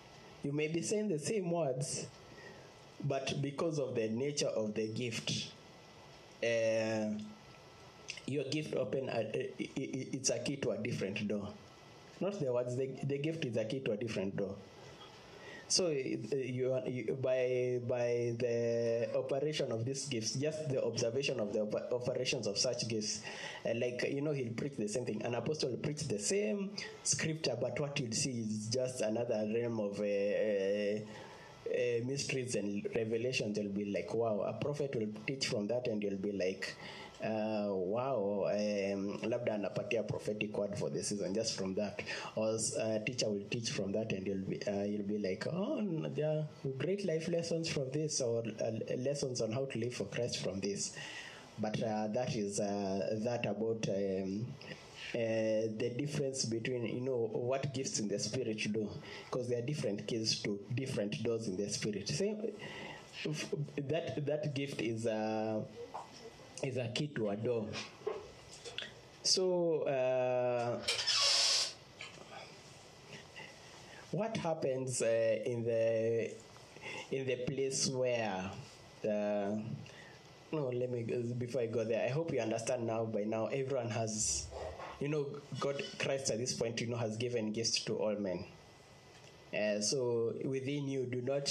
[0.42, 2.06] You may be saying the same words
[3.04, 5.48] but because of the nature of the gift
[6.42, 7.10] uh,
[8.26, 11.48] your gift open a, i- it's a key to a different door.
[12.20, 14.54] Not the words the, the gift is a key to a different door
[15.68, 21.60] so you, you by by the operation of these gifts just the observation of the
[21.60, 23.22] op- operations of such gifts
[23.64, 25.22] uh, like you know he'll preach the same thing.
[25.24, 26.70] An apostle will preach the same
[27.02, 31.00] scripture but what you'll see is just another realm of uh, uh,
[31.68, 33.58] uh, mysteries and revelations.
[33.58, 36.76] You'll be like wow a prophet will teach from that and you'll be like
[37.24, 42.02] uh, wow um, labda anapatia prophetic word for the season just from that.
[42.34, 46.08] Or a teacher will teach from that and you'll be uh, you'll be like oh
[46.14, 46.44] there are
[46.78, 50.60] great life lessons from this or uh, lessons on how to live for christ from
[50.60, 50.96] this.
[51.58, 54.46] But uh, that is uh, that about um,
[55.14, 58.88] uh, the difference between you know what gifts in the spirit do.
[59.30, 62.08] Because there are different keys to different doors in the spirit.
[62.08, 62.52] Same
[63.88, 65.60] that that gift is uh,
[66.66, 67.66] is a key to a door
[69.22, 70.78] so uh,
[74.10, 76.30] what happens uh, in the
[77.10, 78.50] in the place where
[79.04, 79.50] uh,
[80.52, 81.02] no let me
[81.38, 84.46] before i go there i hope you understand now by now everyone has
[85.00, 85.26] you know
[85.60, 88.44] god christ at this point you know has given gifts to all men.
[89.54, 91.48] Uh, so within you do not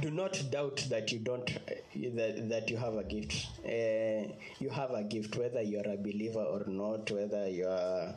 [0.00, 4.90] do not doubt that you don't that, that you have a gift uh, you have
[4.90, 8.14] a gift whether you are a believer or not whether you are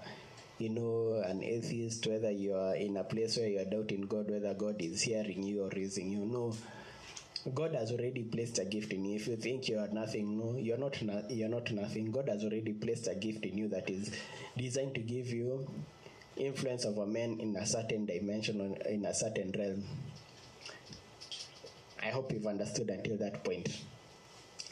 [0.58, 4.30] you know an atheist whether you are in a place where you are doubting god
[4.30, 6.54] whether god is hearing you or raising you no
[7.56, 9.16] God has already placed a gift in you.
[9.16, 11.02] If you think you are nothing, no, you're not.
[11.02, 12.12] No, you're not nothing.
[12.12, 14.12] God has already placed a gift in you that is
[14.58, 15.66] designed to give you
[16.36, 19.84] influence over men in a certain dimension, in a certain realm.
[22.02, 23.70] I hope you've understood until that point.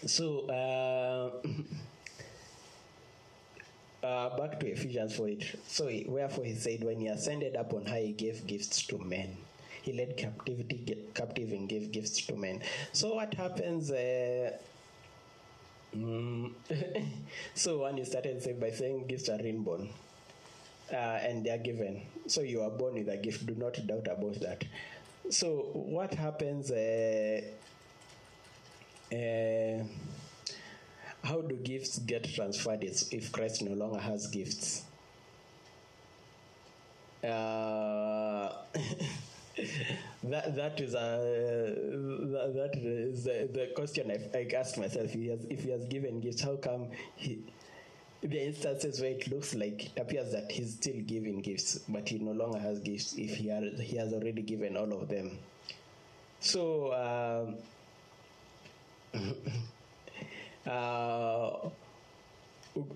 [0.06, 1.48] So, uh,
[4.06, 5.56] uh, back to Ephesians 4 8.
[5.68, 9.38] So, wherefore he said, When he ascended up on high, he gave gifts to men.
[9.82, 12.62] He led captivity ge- captive and gave gifts to men.
[12.94, 13.92] So, what happens?
[13.92, 14.52] Uh,
[15.96, 16.52] mm,
[17.56, 19.90] so, one you started say by saying gifts are inborn
[20.92, 22.02] uh, and they are given.
[22.28, 23.46] So you are born with a gift.
[23.46, 24.64] Do not doubt about that.
[25.30, 26.72] So what happens?
[26.72, 27.42] Uh,
[29.12, 29.84] uh,
[31.24, 34.84] how do gifts get transferred if if Christ no longer has gifts?
[37.24, 37.28] Uh,
[40.24, 41.76] that that is a
[42.32, 45.06] that, that is the, the question I, I asked myself.
[45.08, 47.44] If he has if he has given gifts, how come he?
[48.28, 52.10] There are instances where it looks like it appears that he's still giving gifts, but
[52.10, 55.40] he no longer has gifts if he has, he has already given all of them.
[56.42, 57.56] So,
[59.14, 59.24] um,
[60.70, 61.70] uh,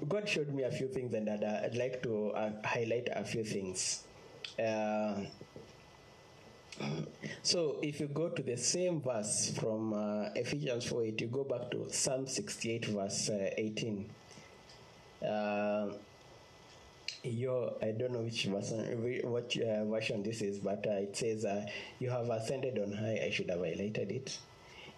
[0.09, 3.45] God showed me a few things, and I'd, I'd like to uh, highlight a few
[3.45, 4.03] things.
[4.59, 5.21] Uh,
[7.41, 11.45] so, if you go to the same verse from uh, Ephesians 4 8, you go
[11.45, 14.09] back to Psalm 68, verse uh, 18
[15.25, 15.87] uh,
[17.23, 21.45] your I don't know which version what uh, version this is, but uh, it says
[21.45, 21.65] uh,
[21.99, 23.21] you have ascended on high.
[23.25, 24.37] I should have highlighted it.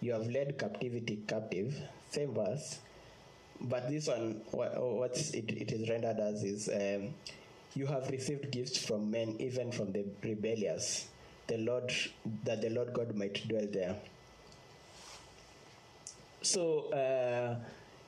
[0.02, 1.76] You have led captivity captive.
[2.12, 2.80] Same verse,
[3.60, 7.14] but this one what what's it, it is rendered as is um,
[7.76, 11.08] you have received gifts from men, even from the rebellious.
[11.48, 11.92] The Lord
[12.46, 13.96] that the Lord God might dwell there.
[16.42, 17.56] So, uh,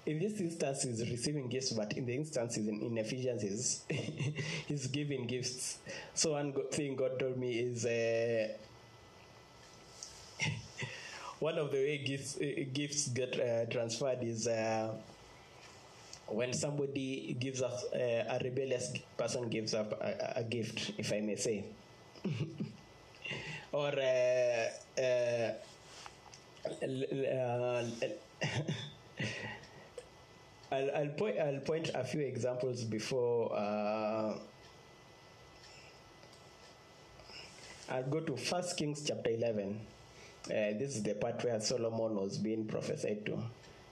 [0.05, 2.95] in this instance, he's receiving gifts, but in the instances in, in
[4.67, 5.79] he's, giving gifts.
[6.13, 8.49] So, one thing God told me is uh,
[11.39, 14.93] one of the way gifts, uh, gifts get uh, transferred is uh,
[16.27, 21.19] when somebody gives us uh, a rebellious person gives up a, a- gift, if I
[21.21, 21.65] may say.
[23.71, 25.51] or uh,
[30.71, 34.33] I'll, I'll point I'll point a few examples before uh,
[37.89, 39.79] I'll go to First Kings chapter eleven.
[40.45, 43.37] Uh, this is the part where Solomon was being prophesied to,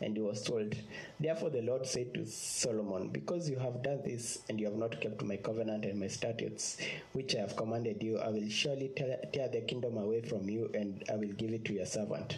[0.01, 0.76] and he was told,
[1.19, 5.01] Therefore the Lord said to Solomon, Because you have done this and you have not
[5.01, 6.78] kept my covenant and my statutes,
[7.13, 11.03] which I have commanded you, I will surely tear the kingdom away from you, and
[11.11, 12.38] I will give it to your servant.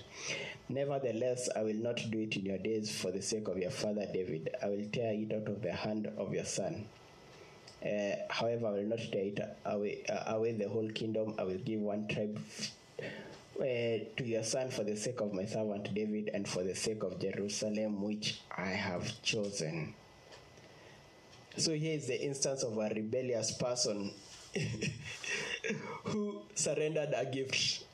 [0.67, 4.07] Nevertheless, I will not do it in your days for the sake of your father
[4.11, 4.49] David.
[4.63, 6.87] I will tear it out of the hand of your son.
[7.85, 11.35] Uh, however, I will not tear it away, uh, away the whole kingdom.
[11.37, 12.39] I will give one tribe
[12.99, 17.03] uh, to your son for the sake of my servant David and for the sake
[17.03, 19.93] of Jerusalem, which I have chosen.
[21.57, 24.11] So here is the instance of a rebellious person
[26.05, 27.85] who surrendered a gift.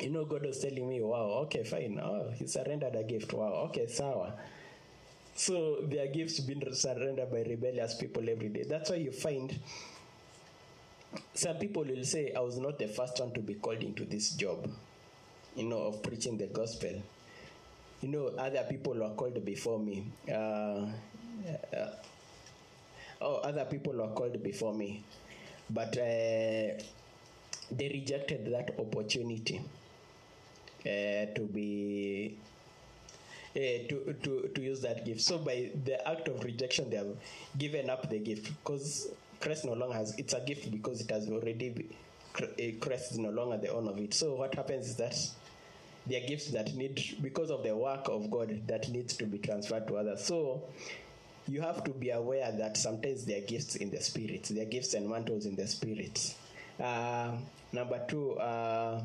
[0.00, 1.98] You know, God was telling me, wow, okay, fine.
[2.02, 3.32] Oh, he surrendered a gift.
[3.32, 4.32] Wow, okay, sour.
[5.34, 8.64] So their gifts been surrendered by rebellious people every day.
[8.68, 9.56] That's why you find
[11.34, 14.30] some people will say, I was not the first one to be called into this
[14.30, 14.68] job,
[15.56, 17.02] you know, of preaching the gospel.
[18.00, 20.06] You know, other people were called before me.
[20.28, 20.86] Uh,
[21.76, 21.90] uh,
[23.20, 25.02] oh, other people were called before me.
[25.70, 26.78] But uh,
[27.70, 29.60] they rejected that opportunity
[30.84, 32.38] to be
[33.56, 35.20] uh, to, to, to use that gift.
[35.20, 37.16] So by the act of rejection, they have
[37.56, 39.08] given up the gift because
[39.40, 40.14] Christ no longer has.
[40.18, 41.70] It's a gift because it has already.
[41.70, 41.86] Be,
[42.40, 44.14] uh, Christ is no longer the owner of it.
[44.14, 45.16] So what happens is that
[46.06, 49.38] there are gifts that need because of the work of God that needs to be
[49.38, 50.24] transferred to others.
[50.24, 50.62] So
[51.48, 54.44] you have to be aware that sometimes there are gifts in the spirit.
[54.50, 56.34] There are gifts and mantles in the spirit.
[56.78, 57.32] Uh,
[57.72, 58.34] number two.
[58.38, 59.00] Uh,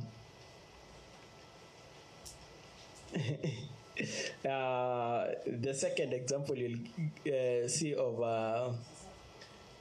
[4.45, 6.79] uh, the second example you'll
[7.27, 8.69] uh, see of uh,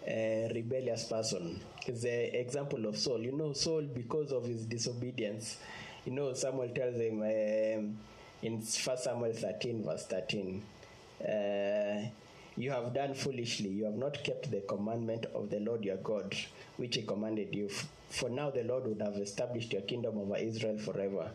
[0.07, 3.21] a rebellious person is the example of Saul.
[3.21, 5.59] You know, Saul, because of his disobedience,
[6.05, 7.97] you know, Samuel tells him um,
[8.43, 8.65] in 1
[8.99, 10.63] Samuel 13, verse 13,
[11.23, 12.09] uh,
[12.57, 13.71] you have done foolishly.
[13.71, 16.35] You have not kept the commandment of the Lord your God,
[16.77, 17.71] which he commanded you.
[18.11, 21.31] For now the Lord would have established your kingdom over Israel forever.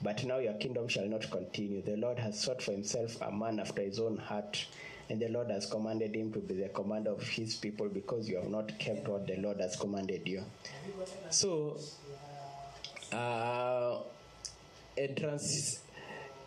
[0.00, 1.82] But now your kingdom shall not continue.
[1.82, 4.64] The Lord has sought for himself a man after his own heart,
[5.10, 8.36] and the Lord has commanded him to be the commander of his people because you
[8.36, 10.44] have not kept what the Lord has commanded you.
[11.30, 11.78] So,
[13.12, 13.98] uh,
[14.96, 15.80] entrance,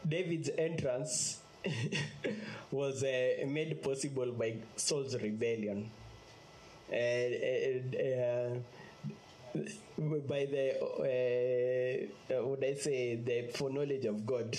[0.07, 1.41] David's entrance
[2.71, 5.91] was uh, made possible by Saul's rebellion.
[6.91, 8.55] Uh, uh,
[10.27, 14.57] by the uh, would I say the foreknowledge of God.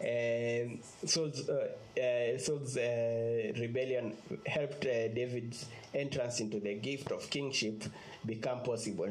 [0.00, 1.68] Um, Saul's, uh,
[1.98, 4.14] uh, Saul's uh, rebellion
[4.44, 7.84] helped uh, David's entrance into the gift of kingship
[8.26, 9.08] become possible.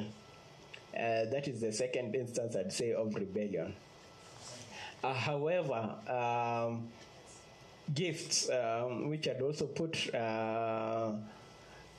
[0.95, 3.73] Uh, that is the second instance, I'd say, of rebellion.
[5.03, 6.87] Uh, however, um,
[7.93, 11.13] gifts, um, which had also put uh,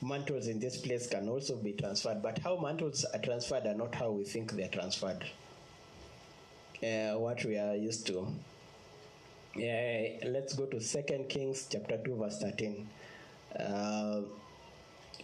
[0.05, 2.21] mantles in this place can also be transferred.
[2.21, 5.25] But how mantles are transferred are not how we think they're transferred.
[6.83, 8.27] Uh, what we are used to.
[9.55, 12.87] Yeah, let's go to Second Kings chapter two, verse thirteen.
[13.57, 14.21] Uh,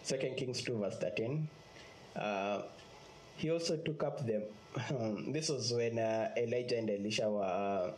[0.01, 1.49] Second Kings two, verse thirteen.
[2.15, 2.61] Uh,
[3.36, 4.43] he also took up the.
[5.27, 7.93] this was when uh, Elijah and Elisha were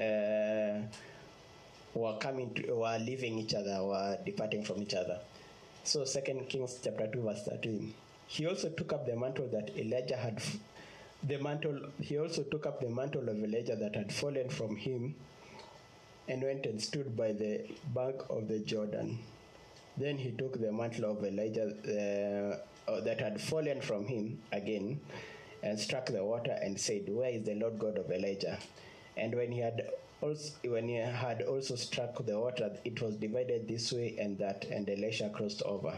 [0.00, 0.80] uh,
[1.94, 5.18] were coming, to, were leaving each other, were departing from each other.
[5.88, 7.94] So Second Kings chapter two verse thirteen.
[8.26, 10.42] He also took up the mantle that Elijah had.
[11.22, 11.78] The mantle.
[11.98, 15.14] He also took up the mantle of Elijah that had fallen from him,
[16.28, 17.64] and went and stood by the
[17.94, 19.18] bank of the Jordan.
[19.96, 25.00] Then he took the mantle of Elijah uh, that had fallen from him again,
[25.62, 28.58] and struck the water and said, "Where is the Lord God of Elijah?"
[29.16, 29.90] And when he had
[30.20, 34.64] also, when he had also struck the water, it was divided this way and that,
[34.64, 35.94] and Elisha crossed over.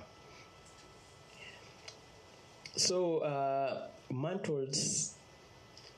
[2.77, 5.14] So uh, mantles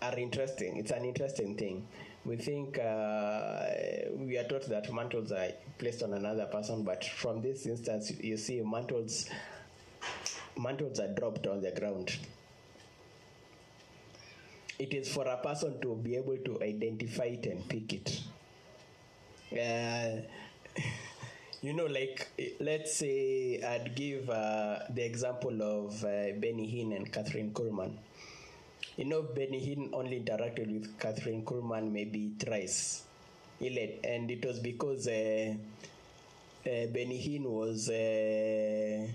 [0.00, 0.76] are interesting.
[0.76, 1.86] It's an interesting thing.
[2.24, 3.66] We think uh,
[4.14, 5.48] we are taught that mantles are
[5.78, 9.28] placed on another person, but from this instance, you see mantles
[10.56, 12.16] mantles are dropped on the ground.
[14.78, 18.20] It is for a person to be able to identify it and pick it.
[19.52, 20.22] Uh,
[21.62, 22.28] you know, like
[22.60, 27.92] let's say I'd give uh, the example of uh, Benny Hinn and Kathryn Kuhlman.
[28.96, 33.04] You know, Benny Hinn only interacted with Kathryn Kuhlman maybe thrice,
[33.60, 35.54] and it was because uh,
[36.66, 39.06] uh, Benny Hinn was uh,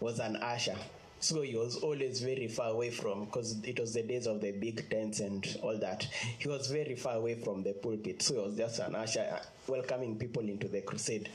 [0.00, 0.76] was an usher,
[1.24, 4.52] so he was always very far away from because it was the days of the
[4.52, 6.06] big tents and all that.
[6.38, 9.38] He was very far away from the pulpit, so he was just an usher uh,
[9.66, 11.30] welcoming people into the crusade.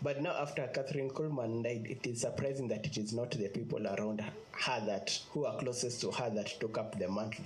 [0.00, 3.84] But now, after Kathryn Kuhlman died, it is surprising that it is not the people
[3.84, 7.44] around her that who are closest to her that took up the mantle.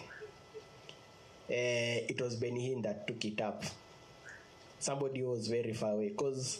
[1.49, 3.65] Uh, it was Benny Hinn that took it up.
[4.81, 6.59] Somebody who was very far away because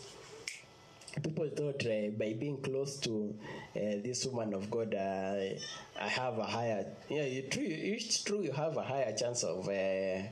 [1.23, 3.35] people thought uh, by being close to
[3.77, 5.55] uh, this woman of God, uh,
[6.01, 6.87] I have a higher.
[7.09, 7.63] Yeah, you true.
[7.67, 8.43] It's true.
[8.43, 10.23] You have a higher chance of uh,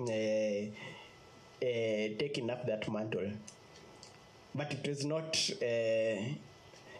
[0.00, 0.66] uh,
[1.60, 3.30] uh, taking up that mantle,
[4.54, 5.36] but it is not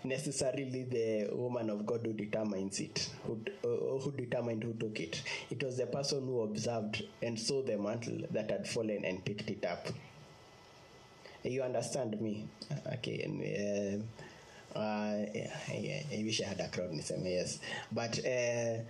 [0.04, 5.22] necessarily the woman of God who determines it, who uh, who determined who took it.
[5.50, 9.50] It was the person who observed and saw the mantle that had fallen and picked
[9.50, 9.88] it up.
[11.48, 12.46] You understand me?
[12.94, 13.22] Okay.
[13.22, 14.04] And,
[14.76, 17.58] uh, uh, yeah, I wish I had a crowd niseme yes,
[17.90, 18.82] but uh,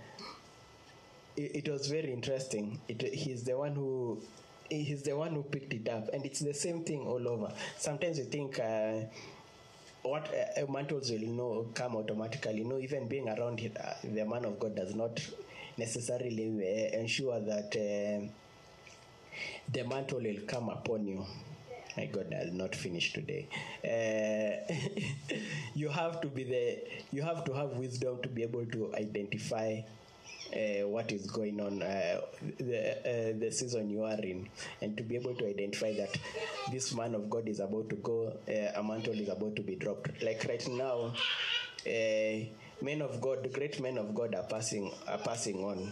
[1.37, 2.79] it, it was very interesting.
[2.87, 4.21] It, he's the one who
[4.69, 7.51] he's the one who picked it up, and it's the same thing all over.
[7.77, 8.59] Sometimes you think.
[8.59, 9.05] Uh,
[10.01, 12.63] what uh, mantles will know come automatically.
[12.63, 15.19] Know, even being around it, uh, the man of God does not
[15.77, 18.25] necessarily uh, ensure that uh,
[19.71, 21.25] the mantle will come upon you.
[21.99, 23.49] My God, I'll not finish today.
[23.83, 24.73] Uh,
[25.75, 26.77] you have to be the.
[27.11, 29.81] You have to have wisdom to be able to identify
[30.53, 32.21] uh, what is going on uh,
[32.57, 34.47] the uh, the season you are in,
[34.81, 36.17] and to be able to identify that
[36.71, 39.75] this man of God is about to go, uh, a mantle is about to be
[39.75, 40.23] dropped.
[40.23, 41.11] Like right now,
[41.85, 42.45] uh,
[42.81, 45.91] men of God, great men of God are passing are passing on,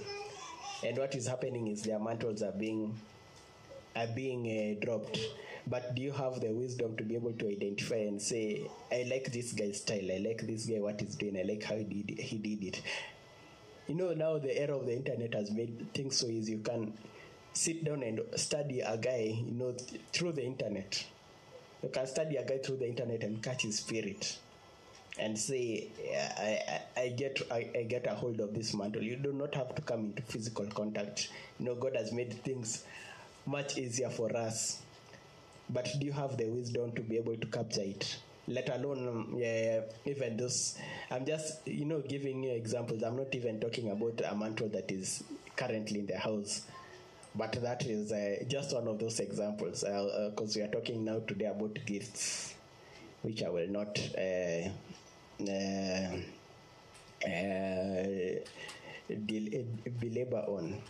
[0.86, 2.98] and what is happening is their mantles are being
[3.94, 5.20] are being uh, dropped.
[5.70, 9.32] But do you have the wisdom to be able to identify and say, I like
[9.34, 12.20] this guy's style, I like this guy, what he's doing, I like how he did,
[12.20, 12.82] he did it.
[13.88, 16.54] You know, now the era of the internet has made things so easy.
[16.54, 16.94] You can
[17.52, 21.06] sit down and study a guy, you know, th- through the internet.
[21.84, 24.38] You can study a guy through the internet and catch his spirit
[25.20, 25.88] and say,
[26.38, 29.02] I, I, I get I, I get a hold of this mantle.
[29.02, 31.30] You do not have to come into physical contact.
[31.60, 32.86] You know, God has made things
[33.46, 34.82] much easier for us.
[35.70, 38.18] But do you have the wisdom to be able to capture it?
[38.48, 40.78] Let alone, um, yeah, even those.
[41.12, 43.04] I'm just, you know, giving you examples.
[43.04, 45.24] I'm not even talking about a mantle that is
[45.58, 46.62] currently in the house.
[47.36, 51.20] But that is uh, just one of those examples because uh, we are talking now
[51.28, 52.56] today about gifts,
[53.22, 54.70] which I will not uh,
[55.44, 56.18] uh,
[57.28, 58.40] uh,
[60.00, 60.82] belabor on.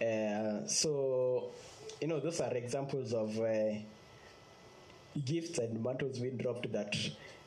[0.00, 1.50] Uh, so,
[2.00, 3.72] you know, those are examples of uh,
[5.24, 6.96] gifts and mantles we dropped that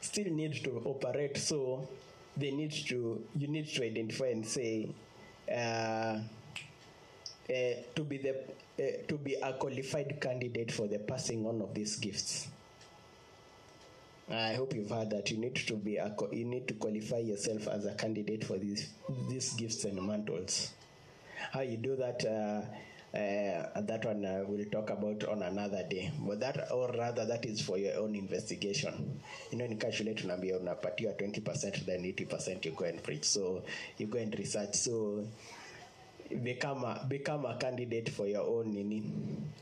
[0.02, 1.38] still need to operate.
[1.38, 1.88] So,
[2.36, 4.90] they need to, you need to identify and say,
[5.52, 6.20] uh,
[7.50, 8.36] uh, to be the
[8.80, 12.48] uh, to be a qualified candidate for the passing on of these gifts.
[14.32, 17.68] I hope you've heard that you need to be a, you need to qualify yourself
[17.68, 18.90] as a candidate for these
[19.30, 20.72] these gifts and mantles.
[21.52, 22.26] How you do that?
[22.26, 22.62] Uh,
[23.14, 26.12] uh, that one uh, we'll talk about on another day.
[26.20, 29.20] But that or rather that is for your own investigation.
[29.52, 33.24] You know nikaa shule tunaambia unapatiwa 20% then 80% you go and preach.
[33.26, 33.64] So
[33.98, 34.74] you go and research.
[34.76, 35.28] So
[36.44, 39.04] become a, become a candidate for your own nini.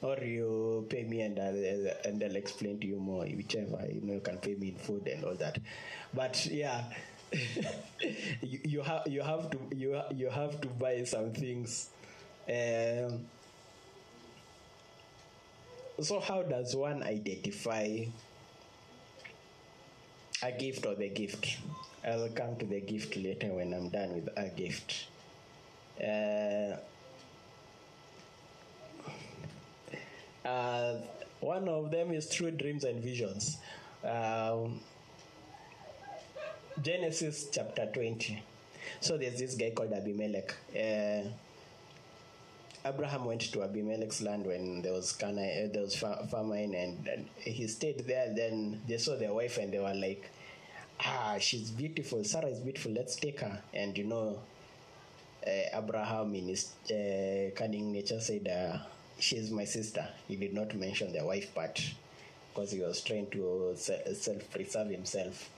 [0.01, 4.13] Or you pay me and I'll, and I'll explain to you more whichever you know
[4.13, 5.59] you can pay me in food and all that.
[6.13, 6.83] But yeah
[8.41, 11.89] you, you have you have to you, you have to buy some things.
[12.49, 13.25] Um,
[16.01, 18.05] so how does one identify
[20.43, 21.57] a gift or the gift
[22.07, 25.07] i'll come to the gift later when i'm done with a gift
[26.03, 26.75] uh,
[30.45, 30.95] uh,
[31.39, 33.57] one of them is through dreams and visions.
[34.03, 34.79] Um,
[36.81, 38.41] Genesis chapter 20.
[38.99, 40.53] So there's this guy called Abimelech.
[40.73, 41.29] Uh,
[42.85, 47.07] Abraham went to Abimelech's land when there was Cana- uh, there was fa- famine, and,
[47.07, 48.33] and he stayed there.
[48.33, 50.29] Then they saw their wife, and they were like,
[50.99, 52.23] "Ah, she's beautiful.
[52.23, 52.91] Sarah is beautiful.
[52.91, 54.39] Let's take her." And you know,
[55.45, 58.77] uh, Abraham, in his uh, cunning nature, said, uh,
[59.19, 61.79] "She's my sister." He did not mention the wife part.
[62.53, 65.49] because he was trying to self preserve himself.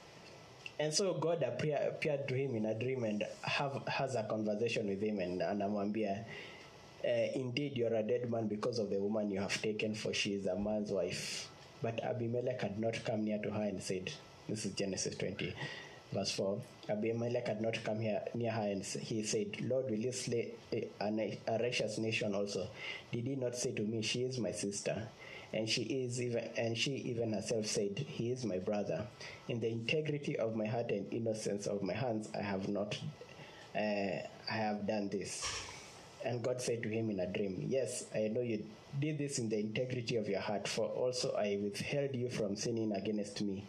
[0.79, 4.87] And so God appear, appeared to him in a dream and have, has a conversation
[4.87, 6.23] with him and anamwambia,
[7.05, 10.33] uh, indeed you're a dead man because of the woman you have taken for she
[10.33, 11.49] is a man's wife.
[11.81, 14.11] But Abimelech had not come near to her and said,
[14.47, 15.53] this is Genesis 20,
[16.13, 16.61] verse 4.
[16.89, 20.87] Abimelech had not come here near her and he said, Lord, will you slay a,
[21.01, 22.67] a, a righteous nation also?
[23.11, 25.07] Did he not say to me, she is my sister?
[25.53, 29.05] and she is even and she even herself said he is my brother
[29.47, 32.97] in the integrity of my heart and innocence of my hands i have not
[33.75, 35.45] uh, i have done this
[36.25, 38.63] and god said to him in a dream yes i know you
[38.99, 42.91] did this in the integrity of your heart for also i withheld you from sinning
[42.93, 43.63] against me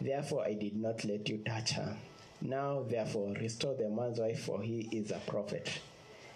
[0.00, 1.96] therefore i did not let you touch her
[2.40, 5.80] now therefore restore the man's wife for he is a prophet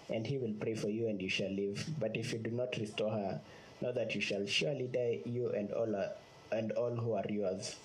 [0.09, 2.75] and he will pray for you and you shall live but if you do not
[2.77, 3.39] restore her
[3.81, 6.11] Know that you shall surely die, you and all are,
[6.51, 7.77] and all who are yours.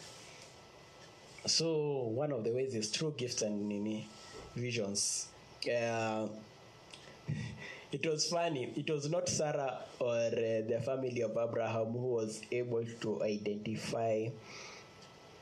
[1.47, 4.05] So one of the ways is through gifts and
[4.57, 5.29] visions.
[5.65, 6.27] Uh,
[7.93, 8.73] it was funny.
[8.77, 10.31] It was not Sarah or uh,
[10.69, 14.29] the family of Abraham who was able to identify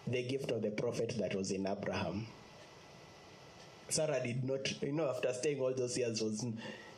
[0.07, 2.27] the gift of the prophet that was in Abraham.
[3.89, 6.45] Sarah did not, you know, after staying all those years, was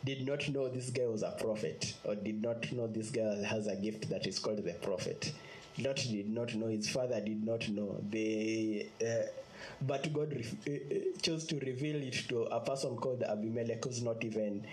[0.05, 3.67] did not know this guy was a prophet or did not know this guy has
[3.67, 5.33] a gift that is called the prophet.
[5.79, 7.97] Lot did not know, his father did not know.
[8.11, 9.27] They, uh,
[9.83, 14.25] but God re- uh, chose to reveal it to a person called Abimelech who's not
[14.25, 14.65] even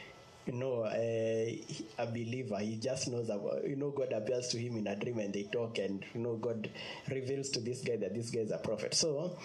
[0.48, 2.58] you know, uh, a believer.
[2.58, 5.44] He just knows about, you know, God appears to him in a dream and they
[5.44, 6.70] talk, and, you know, God
[7.10, 8.96] reveals to this guy that this guy is a prophet.
[8.96, 9.38] So,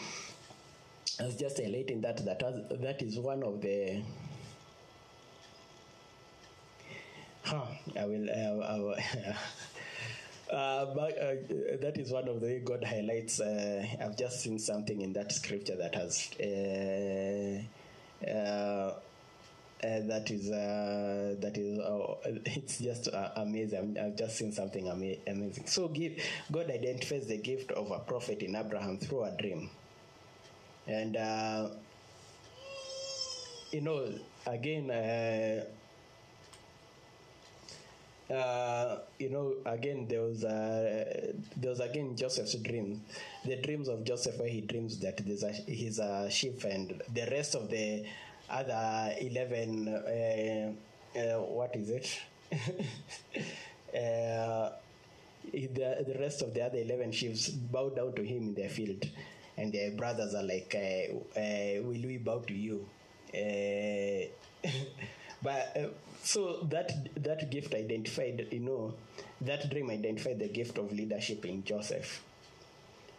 [1.20, 2.38] I was just relating that, that,
[2.80, 4.02] that is one of the
[7.44, 7.64] Huh,
[7.96, 8.28] I will.
[8.28, 8.96] Uh, I will
[10.50, 11.34] uh, but, uh,
[11.80, 13.40] that is one of the God highlights.
[13.40, 16.30] Uh, I've just seen something in that scripture that has.
[16.38, 17.62] Uh,
[18.26, 18.94] uh,
[19.82, 21.78] that is that is
[22.46, 23.96] it's just amazing.
[24.00, 25.66] I've just seen something ama- amazing.
[25.66, 26.18] So, give,
[26.50, 29.70] God identifies the gift of a prophet in Abraham through a dream,
[30.86, 31.14] and
[33.70, 34.08] you know,
[34.46, 34.90] again
[38.30, 43.02] uh, you know, again there was uh, there was again Joseph's dream,
[43.44, 47.26] the dreams of Joseph where he dreams that there's a, he's a sheep and the
[47.30, 48.04] rest of the
[48.50, 52.20] other eleven, uh, uh what is it?
[53.96, 54.72] Uh,
[55.52, 57.34] the, the rest of the other 11 sheep
[57.70, 59.08] bow down to him in their field
[59.56, 62.84] and their brothers are like will we bow to you
[65.46, 66.90] but so that
[67.22, 68.94] that gift identified, you know,
[69.42, 72.22] that dream identified the gift of leadership in Joseph.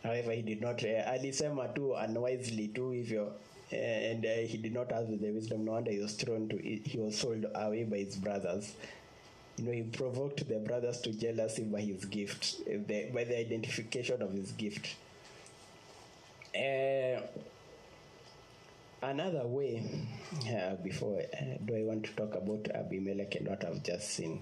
[0.04, 0.84] However, he did not.
[0.84, 3.28] Uh, alisema tu unwisely tu hivyo
[3.72, 5.64] uh, and uh, he did not have the wisdom.
[5.66, 6.58] No wonder he was thrown to.
[6.58, 8.74] He was sold away by his brothers.
[9.58, 13.40] You know, he provoked the brothers to jealousy by his gift, uh, the, by the
[13.40, 14.96] identification of his gift.
[16.56, 17.22] Uh,
[19.02, 19.84] another way
[20.50, 24.42] uh, before uh, do i want to talk about abimelech and what i've just seen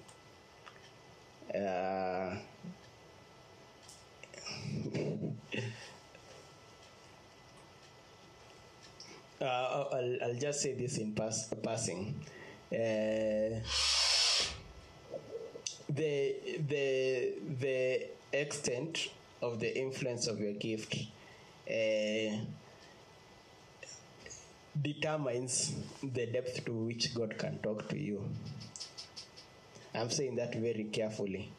[1.54, 1.58] uh,
[9.42, 12.16] uh, I'll, I'll, just say this in pass, passing.
[12.72, 13.62] Uh,
[15.88, 16.36] the
[16.68, 19.10] the the extent
[19.42, 20.96] of the influence of your gift
[21.70, 22.38] uh,
[24.82, 25.74] determines
[26.04, 28.24] the depth to which God can talk to you.
[29.94, 31.52] I'm saying that very carefully.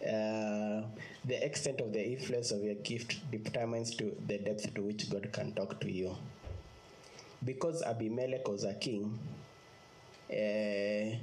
[0.00, 0.82] Uh,
[1.24, 5.32] the extent of the influence of your gift determines to the depth to which God
[5.32, 6.16] can talk to you.
[7.44, 9.18] Because Abimelech was a king,
[10.30, 11.16] uh,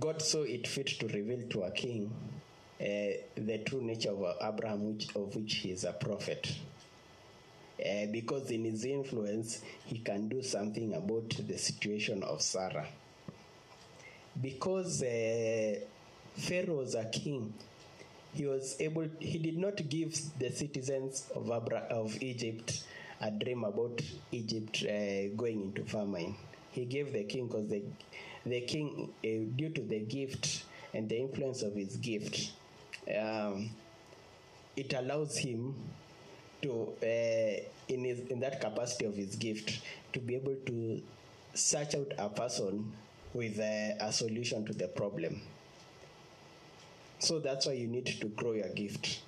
[0.00, 2.10] God saw it fit to reveal to a king
[2.82, 6.52] uh, the true nature of Abraham, which, of which he is a prophet.
[7.84, 12.86] Uh, because in his influence, he can do something about the situation of Sarah.
[14.40, 15.74] Because uh,
[16.36, 17.52] Pharaoh was a king,
[18.34, 19.08] he was able.
[19.20, 22.84] He did not give the citizens of Abra- of Egypt
[23.20, 24.00] a dream about
[24.32, 26.34] Egypt uh, going into famine.
[26.72, 27.82] He gave the king because the
[28.46, 30.64] the king, uh, due to the gift
[30.94, 32.52] and the influence of his gift,
[33.18, 33.70] um,
[34.76, 35.74] it allows him
[36.62, 39.80] to uh, in his in that capacity of his gift
[40.12, 41.02] to be able to
[41.54, 42.92] search out a person
[43.34, 45.40] with a, a solution to the problem
[47.18, 49.20] So that's why you need to grow your gift.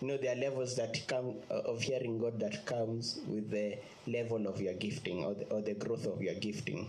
[0.00, 3.78] You know, there are levels that come uh, of hearing God that comes with the
[4.06, 6.88] level of your gifting or the, or the growth of your gifting,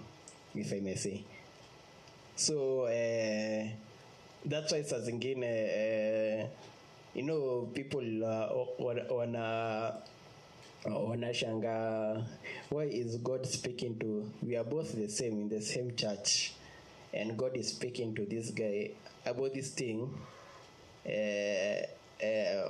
[0.54, 1.24] if I may say.
[2.36, 3.68] So uh,
[4.46, 6.48] that's why saa uh,
[7.16, 9.94] you know people uh, wana- wana
[10.86, 12.26] wanashanga
[12.72, 16.52] why is god speaking to we are both the same in the same church
[17.14, 18.90] and god is speaking to this guy
[19.26, 20.08] about this thing.
[21.06, 21.82] Uh,
[22.24, 22.70] uh,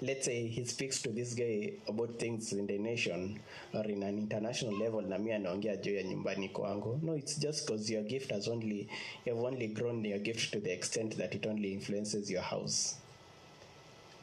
[0.00, 3.40] let's say he speaks to this guy about things in the nation
[3.72, 7.00] or in an international level na anaongea juu ya nyumbani kwangu.
[7.02, 8.88] No it's just because your gift has only
[9.26, 12.96] you have only grown your gift to the extent that it only influences your house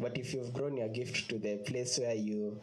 [0.01, 2.59] but if you've grown your gift to the place where you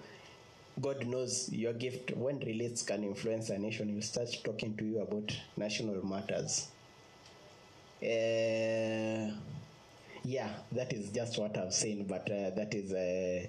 [0.80, 5.01] God knows your gift when released can influence a nation, he'll start talking to you
[5.01, 6.68] about national matters.
[8.01, 9.34] Uh,
[10.22, 12.93] yeah, that is just what I've seen, but uh, that is.
[12.93, 13.47] Uh,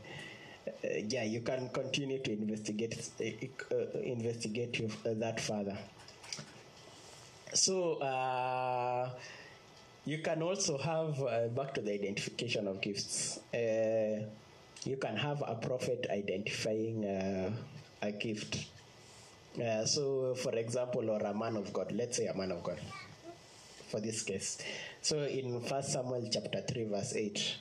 [0.67, 5.77] uh, yeah, you can continue to investigate uh, uh, investigate that further.
[7.53, 7.99] So
[10.05, 13.39] you can also have uh, back to the identification of gifts.
[13.53, 14.25] Uh,
[14.85, 17.51] you can have a prophet identifying uh,
[18.01, 18.65] a gift.
[19.61, 21.91] Uh, so, for example, or a man of God.
[21.91, 22.79] Let's say a man of God.
[23.89, 24.59] For this case,
[25.01, 27.57] so in First Samuel chapter three, verse eight.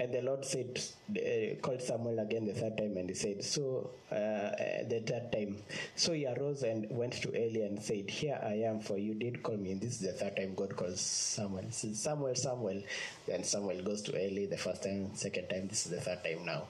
[0.00, 0.80] And the Lord said,
[1.10, 5.58] uh, called Samuel again the third time, and he said, So, uh, the third time.
[5.94, 9.42] So he arose and went to Eli and said, Here I am, for you did
[9.42, 9.72] call me.
[9.72, 11.66] And this is the third time God calls Samuel.
[11.68, 12.82] Says, Samuel, Samuel.
[13.26, 16.46] Then Samuel goes to Eli the first time, second time, this is the third time
[16.46, 16.62] now.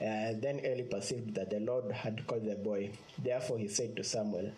[0.00, 2.92] Uh, then Eli perceived that the Lord had called the boy.
[3.20, 4.52] Therefore he said to Samuel,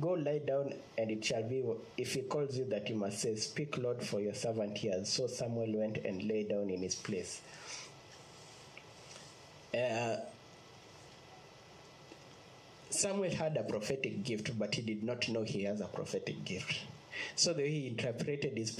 [0.00, 1.62] Go lie down, and it shall be,
[1.96, 5.08] if he calls you, that you must say, Speak, Lord, for your servant hears.
[5.08, 7.40] So Samuel went and lay down in his place.
[9.72, 10.16] Uh,
[12.90, 16.78] Samuel had a prophetic gift, but he did not know he has a prophetic gift.
[17.36, 18.70] So the way he interpreted his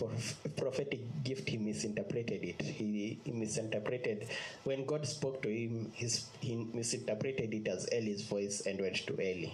[0.56, 2.62] prophetic gift, he misinterpreted it.
[2.62, 4.28] He, he misinterpreted
[4.64, 5.92] when God spoke to him.
[5.94, 9.50] His, he misinterpreted it as Eli's voice and went to Eli.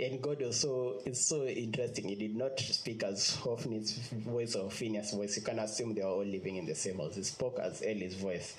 [0.00, 2.08] And God also is so interesting.
[2.08, 5.36] He did not speak as Hophni's voice or Phinehas' voice.
[5.36, 7.16] You can assume they were all living in the same house.
[7.16, 8.56] He spoke as Eli's voice.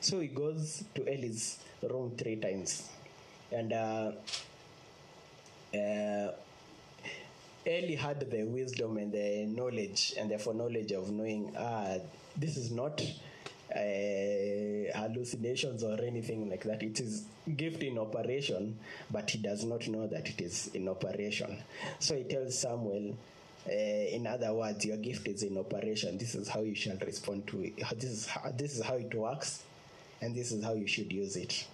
[0.00, 2.90] So he goes to Eli's room three times.
[3.50, 4.12] And uh,
[5.74, 6.32] uh,
[7.66, 11.96] Eli had the wisdom and the knowledge and the foreknowledge of knowing, ah,
[12.36, 13.02] this is not
[13.74, 16.82] uh, hallucinations or anything like that.
[16.82, 17.24] It is
[17.56, 18.78] gift in operation,
[19.10, 21.58] but he does not know that it is in operation.
[21.98, 23.16] So he tells Samuel,
[23.66, 26.18] uh, in other words, your gift is in operation.
[26.18, 27.76] This is how you shall respond to it.
[27.98, 29.62] This is how, this is how it works,
[30.20, 31.66] and this is how you should use it.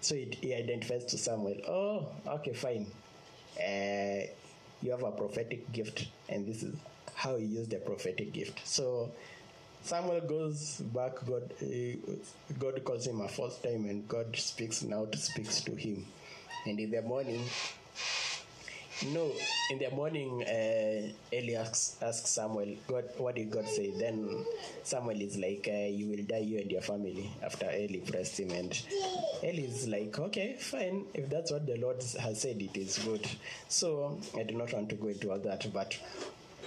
[0.00, 1.58] So it, he identifies to Samuel.
[1.66, 2.86] Oh, okay, fine.
[3.58, 4.26] Uh,
[4.80, 6.74] you have a prophetic gift, and this is
[7.14, 8.66] how you use the prophetic gift.
[8.66, 9.10] So
[9.88, 11.14] Samuel goes back.
[11.24, 12.12] God, uh,
[12.58, 16.04] God calls him a fourth time, and God speaks now to speaks to him.
[16.66, 17.42] And in the morning,
[19.06, 19.32] no,
[19.70, 23.90] in the morning, uh, Eli asks, asks Samuel, God, what did God say?
[23.98, 24.44] Then
[24.82, 28.50] Samuel is like, uh, you will die, you and your family, after Eli pressed him.
[28.50, 28.78] And
[29.42, 31.06] Eli is like, okay, fine.
[31.14, 33.26] If that's what the Lord has said, it is good.
[33.68, 35.96] So I do not want to go into all that, but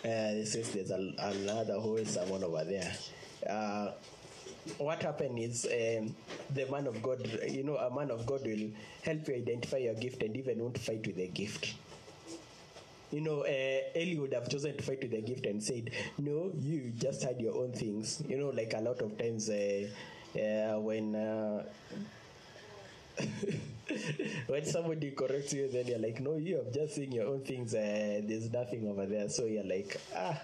[0.04, 2.92] uh, says there's a, another whole someone over there.
[3.48, 3.92] Uh,
[4.78, 6.16] what happened is um,
[6.54, 8.70] the man of God, you know, a man of God will
[9.04, 11.74] help you identify your gift and even won't fight with the gift
[13.12, 16.52] you know, uh, Eli would have chosen to fight with the gift and said, "No,
[16.58, 19.88] you just had your own things." You know, like a lot of times uh,
[20.36, 21.16] uh, when
[24.48, 27.74] when somebody corrects you, then you're like, "No, you have just seen your own things.
[27.74, 30.40] Uh, there's nothing over there." So you're like, "Ah,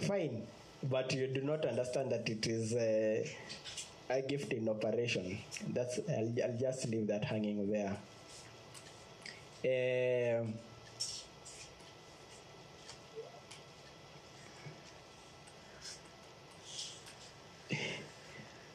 [0.00, 0.46] fine,"
[0.84, 2.74] but you do not understand that it is.
[2.74, 3.26] Uh,
[4.10, 5.38] a gift in operation.
[5.72, 7.96] That's I'll, I'll just leave that hanging there.
[9.64, 10.54] Um,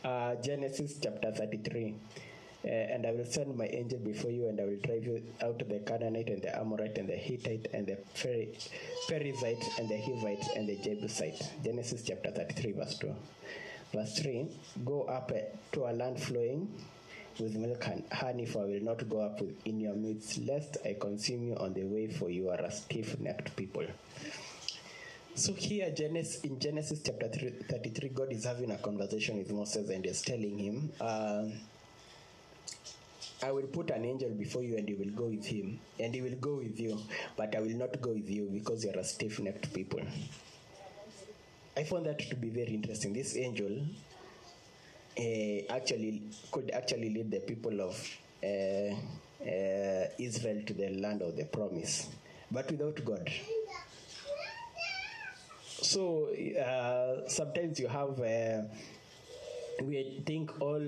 [0.04, 1.96] uh, Genesis chapter 33.
[2.66, 5.62] Uh, and I will send my angel before you, and I will drive you out
[5.62, 8.58] of the Canaanite, and the Amorite, and the Hittite, and the Peri-
[9.10, 11.42] Perizzite, and the Hivite, and the Jebusite.
[11.64, 13.14] Genesis chapter 33, verse 2.
[13.94, 14.48] Verse 3
[14.86, 15.40] Go up uh,
[15.74, 16.68] to a land flowing
[17.40, 20.96] with milk and honey, for I will not go up in your midst, lest I
[21.00, 23.86] consume you on the way, for you are a stiff necked people.
[25.36, 30.06] So here, Genesis, in Genesis chapter 33, God is having a conversation with Moses and
[30.06, 31.46] is telling him, uh,
[33.44, 36.22] I will put an angel before you and he will go with him, and he
[36.22, 36.98] will go with you,
[37.36, 40.00] but I will not go with you because you are a stiff necked people.
[41.76, 43.12] I found that to be very interesting.
[43.14, 43.82] This angel
[45.18, 46.22] uh, actually
[46.52, 52.08] could actually lead the people of uh, uh, Israel to the land of the promise,
[52.50, 53.30] but without God.
[55.82, 56.30] So
[57.28, 58.18] sometimes you have,
[59.82, 60.82] we think all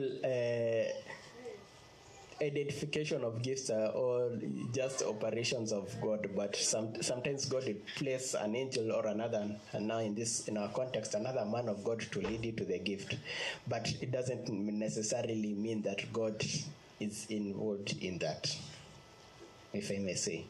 [2.41, 4.37] identification of gifts are all
[4.73, 9.87] just operations of God, but some, sometimes God will place an angel or another, and
[9.87, 12.79] now in this in our context, another man of God to lead you to the
[12.79, 13.15] gift.
[13.67, 16.43] But it doesn't necessarily mean that God
[16.99, 18.55] is involved in that,
[19.73, 20.45] if I may say.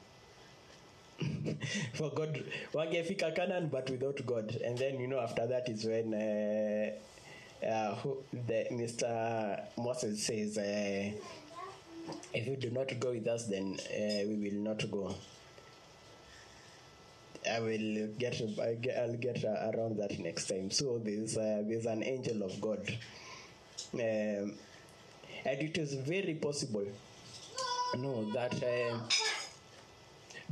[1.93, 6.13] For God, wangefika Canaan, but without God, and then you know after that is when.
[6.13, 6.91] Uh,
[7.65, 9.59] uh, who, the, Mr.
[9.77, 11.11] Moses says, uh,
[12.33, 15.15] if you do not go with us, then uh, we will not go.
[17.49, 20.71] I will get, I'll get around that next time.
[20.71, 22.81] So there's uh, there's an angel of God,
[23.93, 26.87] um, and it is very possible,
[27.97, 28.99] no, that uh,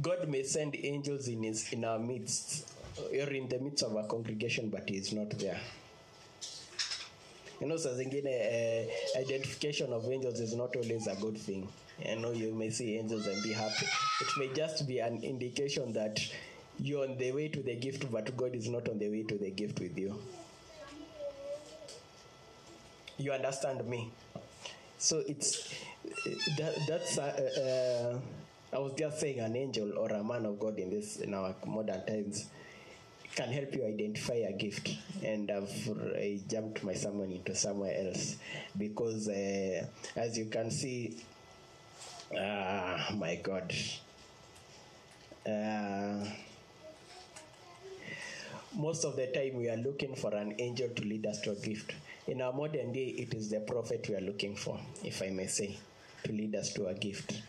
[0.01, 4.05] God may send angels in his in our midst or in the midst of our
[4.05, 5.59] congregation, but He is not there.
[7.63, 11.65] You know, saa zingine uh, identification of angels is not always a good thing.
[12.05, 13.85] You know, you may see angels and be happy.
[14.19, 16.19] It may just be an indication that
[16.77, 19.37] you're on the way to the gift, but God is not on the way to
[19.37, 20.13] the gift with you.
[23.17, 24.11] You understand me?
[24.97, 25.73] So it's
[26.57, 28.19] that, that's uh,
[28.73, 31.33] uh, I was just saying an angel or a man of God in this in
[31.33, 32.49] our modern times
[33.35, 38.37] can help you identify a gift and I've I jumped my sermon into somewhere else.
[38.77, 41.17] Because uh, as you can see
[42.37, 43.73] ah my god.
[45.45, 46.25] Uh,
[48.75, 51.55] most of the time we are looking for an angel to lead us to a
[51.55, 51.93] gift.
[52.27, 55.47] In our modern day it is the prophet we are looking for if i may
[55.47, 55.77] say
[56.23, 57.41] to lead us to a gift.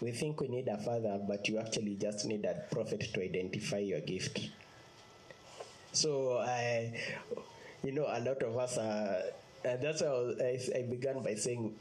[0.00, 3.78] We think we need a father but you actually just need a prophet to identify
[3.78, 4.40] your gift
[5.92, 6.92] so I,
[7.82, 9.16] you know, a lot of us are,
[9.64, 11.74] and that's why I, was, I, I began by saying,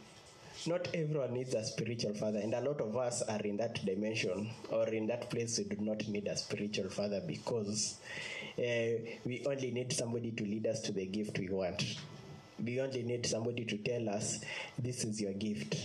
[0.68, 4.49] not everyone needs a spiritual father, and a lot of us are in that dimension
[4.72, 5.57] or in that place.
[5.57, 7.97] We do not need a spiritual father because
[8.57, 11.95] uh, we only need somebody to lead us to the gift we want.
[12.64, 14.41] We only need somebody to tell us,
[14.78, 15.78] "This is your gift."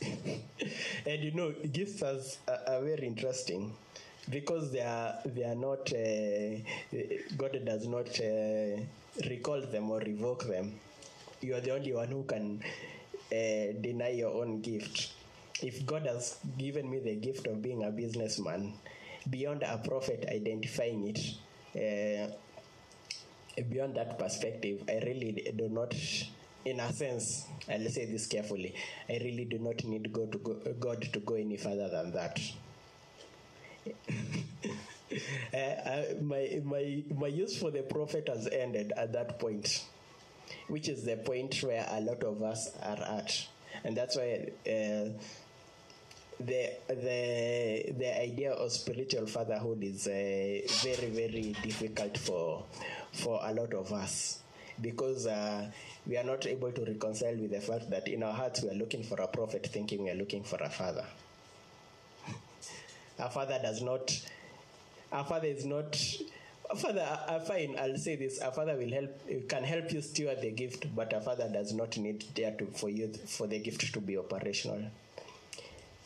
[0.02, 2.18] and you know, gifts are,
[2.66, 3.72] are very interesting
[4.30, 6.56] because they are they are not uh,
[7.36, 8.80] God does not uh,
[9.28, 10.78] recall them or revoke them.
[11.40, 12.62] You are the only one who can
[13.32, 15.12] uh, deny your own gift.
[15.60, 18.74] If God has given me the gift of being a businessman,
[19.28, 21.20] beyond a prophet identifying it,
[21.76, 25.94] uh, beyond that perspective, I really do not.
[26.64, 28.72] In a sense, I'll say this carefully.
[29.08, 32.38] I really do not need God to go, God to go any further than that
[35.54, 39.84] uh, uh, my, my, my use for the prophet has ended at that point,
[40.68, 43.46] which is the point where a lot of us are at.
[43.84, 45.08] And that's why uh,
[46.40, 50.10] the, the, the idea of spiritual fatherhood is uh,
[50.82, 52.64] very, very difficult for,
[53.12, 54.38] for a lot of us
[54.80, 55.70] because uh,
[56.06, 58.74] we are not able to reconcile with the fact that in our hearts we are
[58.74, 61.04] looking for a prophet thinking we are looking for a father.
[63.18, 64.20] Our father does not.
[65.12, 65.96] Our father is not.
[66.70, 67.76] Our father, uh, fine.
[67.78, 68.40] I'll say this.
[68.40, 69.20] Our father will help.
[69.48, 72.88] Can help you steward the gift, but our father does not need there to for
[72.88, 74.82] you for the gift to be operational.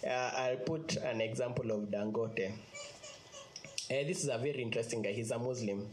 [0.05, 2.51] Uh, I'll put an example of Dangote.
[2.51, 2.55] Uh,
[3.89, 5.13] this is a very interesting guy.
[5.13, 5.87] He's a Muslim.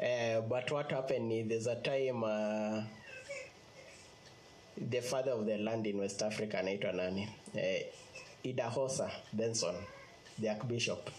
[0.00, 2.82] Uh, but what happened is there's a time uh,
[4.76, 7.28] the father of the land in West Africa anaitwa nani?
[7.54, 7.82] Uh,
[8.44, 9.74] Idahosa Benson
[10.38, 11.10] the archbishop.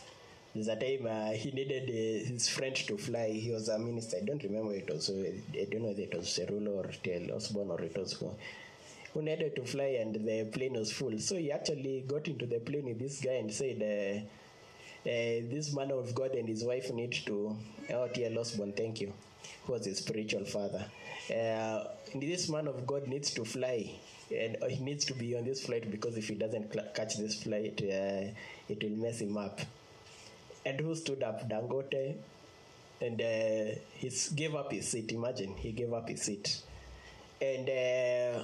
[0.53, 3.30] There's a time uh, he needed uh, his friend to fly.
[3.30, 4.17] He was a minister.
[4.17, 5.09] I don't remember it was.
[5.09, 7.36] Uh, I don't know if it was Cerulo or T.L.
[7.36, 8.32] Osborn or it was who.
[9.22, 11.17] Needed to fly and the plane was full.
[11.20, 15.74] So he actually got into the plane with this guy and said, uh, uh, "This
[15.74, 17.55] man of God and his wife need to."
[17.91, 18.39] Oh, T.L.
[18.39, 19.13] Osborn, thank you.
[19.65, 20.86] Who was his spiritual father?
[22.16, 23.91] Uh, this man of God needs to fly
[24.32, 27.41] and he needs to be on this flight because if he doesn't cl- catch this
[27.43, 28.28] flight, uh,
[28.68, 29.60] it will mess him up.
[30.66, 31.47] and who stood up?
[31.49, 32.16] Dangote,
[33.01, 35.12] and uh, he gave up his seat.
[35.12, 36.62] Imagine he gave up his seat,
[37.41, 38.43] and uh,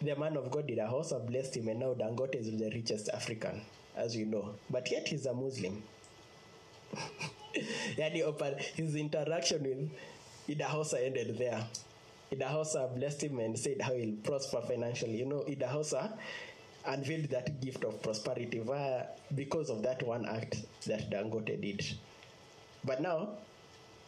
[0.00, 3.60] the man of God Idahosa blessed him, and now Dangote is the richest African,
[3.96, 4.54] as you know.
[4.70, 5.82] But yet he's a Muslim.
[7.96, 11.66] yani his interaction with Idahosa ended there.
[12.32, 15.16] Idahosa blessed him and said how he'll prosper financially.
[15.18, 16.12] You know, Idahosa
[16.86, 20.56] unveiled that gift of prosperity via because of that one act
[20.86, 21.84] that Dangote did.
[22.84, 23.30] But now,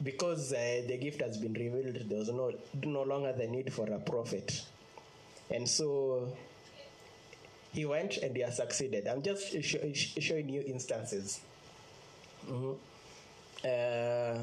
[0.02, 2.52] because uh, the gift has been revealed, there was no
[2.84, 4.62] no longer the need for a prophet,
[5.50, 6.28] and so
[7.72, 9.06] he went and he has succeeded.
[9.06, 11.40] I'm just sh- sh- showing you instances.
[12.48, 12.76] Mhm.
[13.64, 14.42] Uh,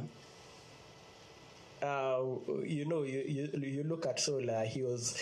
[1.82, 2.21] uh,
[2.63, 5.17] you know, you, you, you look at uh, he was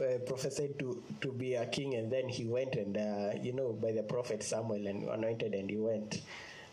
[0.00, 3.72] uh, prophesied to, to be a king, and then he went and, uh, you know,
[3.72, 6.20] by the prophet Samuel and anointed, and he went.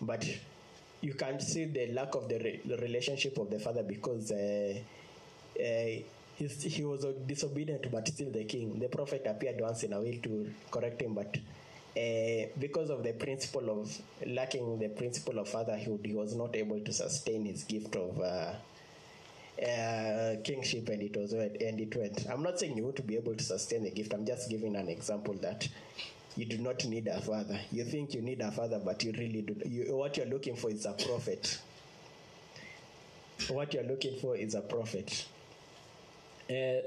[0.01, 0.25] But
[1.01, 4.73] you can see the lack of the, re- the relationship of the father because uh,
[5.59, 6.01] uh,
[6.37, 8.79] he was disobedient, but still the king.
[8.79, 11.37] The prophet appeared once in a while to correct him, but
[11.97, 16.79] uh, because of the principle of lacking the principle of fatherhood, he was not able
[16.79, 18.53] to sustain his gift of uh,
[19.61, 22.25] uh, kingship, and it was and it went.
[22.29, 24.13] I'm not saying you want to be able to sustain the gift.
[24.13, 25.67] I'm just giving an example that
[26.35, 27.59] you do not need a father.
[27.71, 29.55] You think you need a father, but you really do.
[29.65, 31.59] You, what you're looking for is a prophet.
[33.49, 35.25] What you're looking for is a prophet.
[36.49, 36.81] Uh,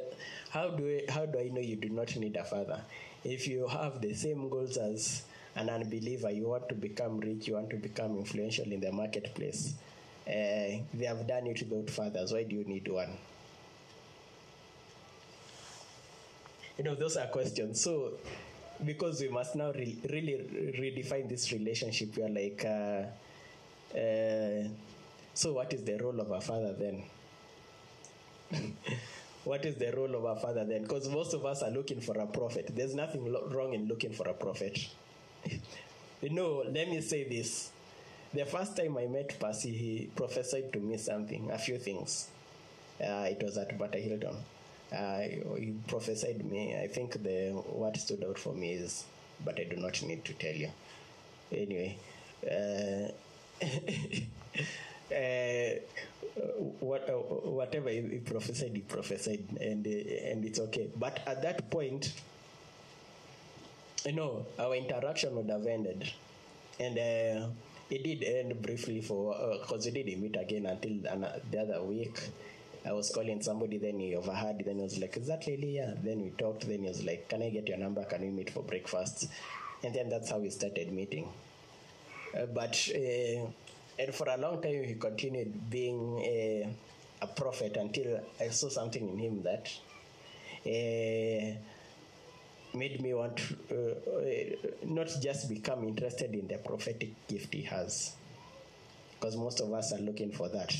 [0.51, 2.81] how do how do I know you do not need a father?
[3.25, 5.23] If you have the same goals as
[5.55, 9.75] an unbeliever, you want to become rich, you want to become influential in the marketplace.
[10.27, 12.33] Uh, they have done it without fathers.
[12.33, 13.19] Why do you need one?
[16.79, 17.81] You know, those are questions.
[17.81, 18.13] So,
[18.85, 23.05] because we must now re- really redefine this relationship, we are like, uh,
[23.99, 24.69] uh,
[25.35, 27.05] so what is the role of a father then?
[29.45, 30.83] what is the role of a father then?
[30.83, 32.71] Because most of us are looking for a prophet.
[32.75, 34.87] There's nothing lo- wrong in looking for a prophet.
[36.23, 37.72] you know, let me say this.
[38.35, 42.29] The first time I met Percy, he prophesied to me something, a few things.
[42.99, 44.37] Uh, it was at Bata Hilton.
[44.91, 45.21] Uh,
[45.59, 46.75] he prophesied me.
[46.79, 49.05] I think the what stood out for me is,
[49.45, 50.71] but I do not need to tell you.
[51.51, 51.99] Anyway,
[52.51, 53.09] uh,
[55.15, 55.71] uh,
[56.81, 60.89] what, uh, whatever he he prophesied, he prophesied, and and it's okay.
[60.97, 62.13] But at that point,
[64.07, 66.11] you know, our interaction would have ended,
[66.81, 67.49] and uh,
[67.93, 70.93] it did end briefly for because we didn't meet again until
[71.51, 72.19] the other week.
[72.85, 75.77] I was calling somebody, then he overheard, then he was like, Is that Lily?
[75.77, 75.95] Yeah.
[76.03, 78.03] Then we talked, then he was like, Can I get your number?
[78.05, 79.29] Can we meet for breakfast?
[79.85, 81.29] And then that's how we started meeting.
[82.37, 83.47] Uh, but uh,
[83.99, 86.75] and for a long time he continued being a,
[87.21, 89.71] a prophet until I saw something in him that
[90.67, 91.57] uh,
[92.75, 98.15] made me want uh, uh, not just become interested in the prophetic gift he has,
[99.13, 100.75] because most of us are looking for that.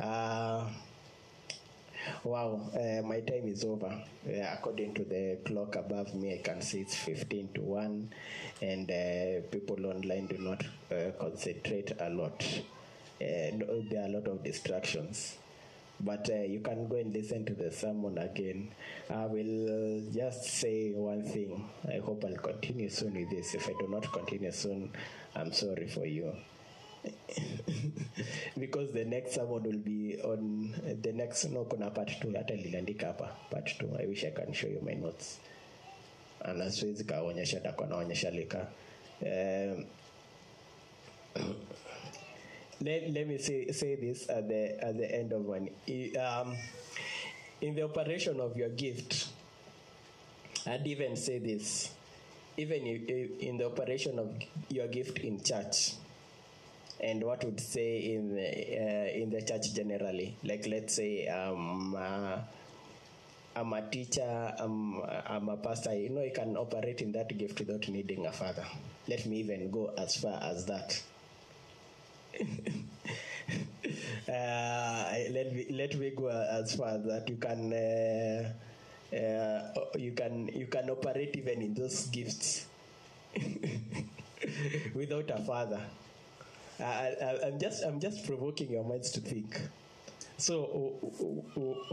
[0.00, 0.68] Uh,
[2.24, 3.92] Wow, uh, my time is over.
[4.52, 8.10] According to the clock above me, I can see it's 15 to 1,
[8.62, 12.38] and uh, people online do not uh, concentrate a lot.
[13.20, 15.36] There are a lot of distractions.
[16.00, 18.70] But uh, you can go and listen to the sermon again.
[19.10, 21.68] I will just say one thing.
[21.88, 23.54] I hope I'll continue soon with this.
[23.54, 24.92] If I do not continue soon,
[25.34, 26.32] I'm sorry for you
[28.58, 33.06] because the next sermon will be on the next no kuna part 2 hata niliandika
[33.06, 35.40] hapa part 2 i wish i can show you my notes
[36.56, 38.66] na siwezi kaonyesha takuwa naonyesha lika
[39.22, 39.84] um,
[42.80, 45.68] let, let me say, say this at the at the end of one
[46.20, 46.56] um,
[47.60, 49.28] in the operation of your gift
[50.66, 51.90] i'd even say this
[52.56, 54.34] even in the operation of
[54.68, 55.94] your gift in church
[57.00, 61.94] and what would say in the, uh, in the church generally like let's say um,
[61.96, 62.38] uh,
[63.56, 67.58] I'm a teacher, I'm, I'm a pastor, you know, you can operate in that gift
[67.58, 68.64] without needing a father.
[69.08, 71.02] Let me even go as far as that.
[74.28, 78.52] uh, let me let me go as far as that you can uh,
[79.16, 82.66] uh, you can you can operate even in those gifts
[84.94, 85.80] without a father.
[86.80, 89.60] I, I'm just I'm just provoking your minds to think.
[90.36, 90.94] So,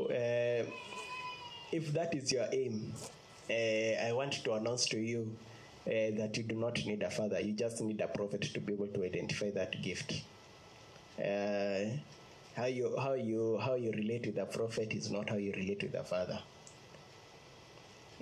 [0.09, 0.69] uh,
[1.71, 2.93] if that is your aim,
[3.49, 5.35] uh, I want to announce to you
[5.85, 7.39] that you do not need a father.
[7.39, 10.21] You just need a prophet to be able to identify that gift.
[11.17, 11.95] Uh,
[12.55, 15.81] how you how you how you relate with the prophet is not how you relate
[15.81, 16.39] with the father.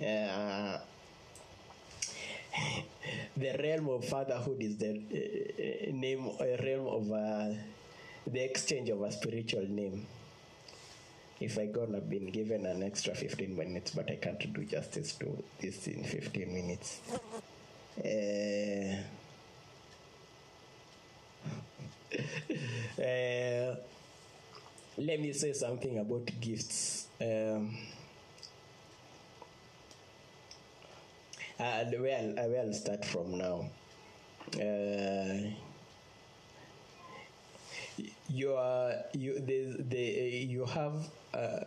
[0.00, 0.78] Uh,
[3.36, 7.54] the realm of fatherhood is the uh, name uh, realm of uh,
[8.26, 10.06] the exchange of a spiritual name.
[11.40, 15.42] If I gonna been given an extra 15 minutes, but I can't do justice to
[15.60, 17.00] this in 15 minutes.
[22.98, 23.76] Uh,
[24.96, 27.08] let me say something about gifts.
[27.20, 27.76] Um,
[31.58, 33.66] uh, where, I'll, where I'll start from now.
[34.60, 35.50] Uh,
[38.28, 39.98] you are you the, the
[40.54, 40.94] you have
[41.32, 41.60] uh,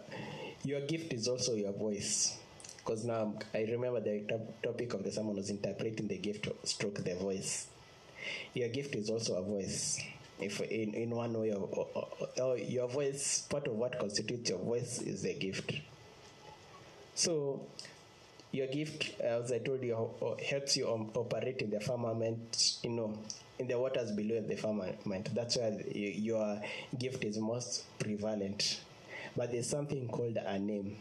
[0.63, 2.37] your gift is also your voice
[2.77, 7.03] because now I remember the top- topic of the sermon was interpreting the gift stroke
[7.03, 7.67] the voice.
[8.53, 9.99] Your gift is also a voice.
[10.39, 12.07] If in, in one way or, or,
[12.41, 15.73] or- your voice, part of what constitutes your voice is the gift.
[17.15, 17.61] So
[18.51, 20.09] your gift, as I told you,
[20.47, 23.17] helps you operate in the firmament, you know,
[23.59, 25.33] in the waters below the firmament.
[25.33, 26.61] That's where your
[26.97, 28.79] gift is most prevalent.
[29.35, 30.97] But there's something called a name.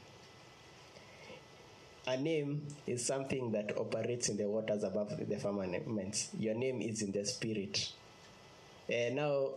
[2.09, 6.29] A name is something that operates in the waters above the firmament.
[6.39, 7.91] Your name is in the spirit.
[8.89, 9.49] Uh, now,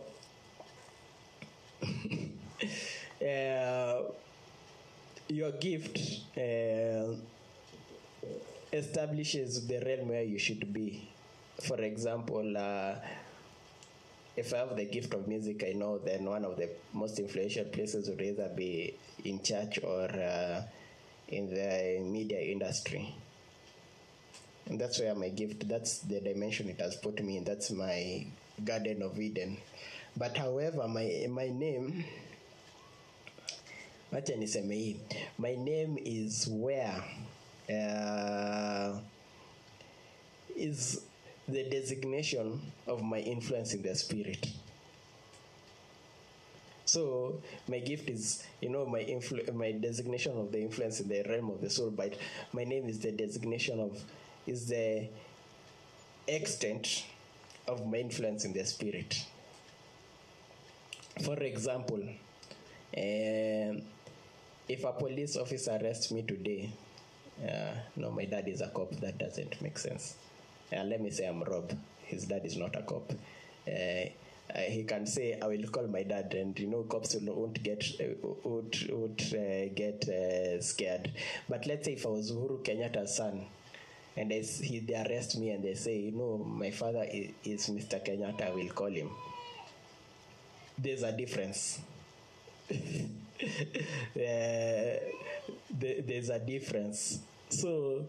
[3.22, 4.02] uh,
[5.28, 5.98] your gift
[6.36, 7.14] uh,
[8.72, 11.08] establishes the realm where you should be.
[11.62, 12.94] For example, uh,
[14.36, 17.64] if I have the gift of music, I know then one of the most influential
[17.66, 20.62] places would either be in church or uh,
[21.28, 23.14] in the media industry.
[24.66, 27.44] And that's where my gift, that's the dimension it has put me in.
[27.44, 28.26] That's my
[28.64, 29.58] Garden of Eden.
[30.16, 32.04] But however, my, my name,
[34.12, 34.96] wacha niseme hii
[35.38, 37.02] my name is where
[37.68, 38.98] uh,
[40.56, 41.00] is
[41.48, 44.46] the designation of my influence in the spirit
[46.84, 47.34] so
[47.68, 51.50] my gift is you know my influ- my designation of the influence in the realm
[51.50, 52.14] of the soul but
[52.52, 54.02] my name is the designation of
[54.46, 55.06] is the
[56.26, 57.04] extent
[57.70, 59.24] of my influence in their spirit
[61.24, 62.02] for example
[62.96, 63.82] um,
[64.68, 66.70] if a police officer arrests me today,
[67.44, 68.90] uh, no, my dad is a cop.
[68.96, 70.16] That doesn't make sense.
[70.72, 71.72] Uh, let me say I'm Rob.
[72.04, 73.12] His dad is not a cop.
[73.66, 77.34] Uh, uh, he can say, "I will call my dad," and you know, cops will,
[77.34, 78.04] won't get uh,
[78.44, 81.10] won't, won't uh, get uh, scared.
[81.48, 83.46] But let's say if I was Uhuru Kenyatta's son,
[84.20, 87.66] and they, he, they arrest me and they say, "You know, my father is, is
[87.68, 88.04] Mr.
[88.04, 89.10] Kenyatta," I will call him.
[90.78, 91.80] There's a difference.
[92.68, 93.08] the-
[95.78, 97.20] there's a difference.
[97.48, 98.04] So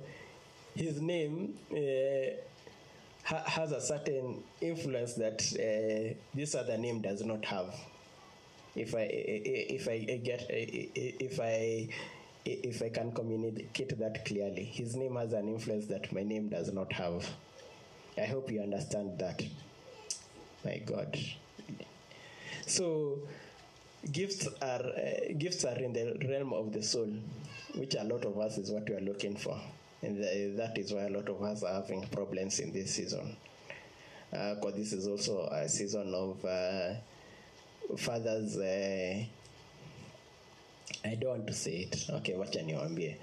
[0.76, 2.36] his name uh,
[3.24, 7.74] ha- has a certain influence that uh, this other name does not have.
[8.76, 11.90] If I eh, if I get if I
[12.46, 16.72] if I can communicate that clearly, his name has an influence that my name does
[16.72, 17.28] not have.
[18.18, 19.42] I hope you understand that.
[20.66, 21.18] My God.
[22.66, 23.20] So
[24.12, 27.10] gifts are uh, gifts are in the realm of the soul,
[27.76, 29.60] which a lot of us is what we are looking for,
[30.02, 33.36] and th- that is why a lot of us are having problems in this season.
[34.32, 36.94] Because this is also a season of uh,
[37.98, 38.58] fathers.
[41.04, 42.06] I don't want to say it.
[42.10, 43.16] Okay, wacha niwaambie.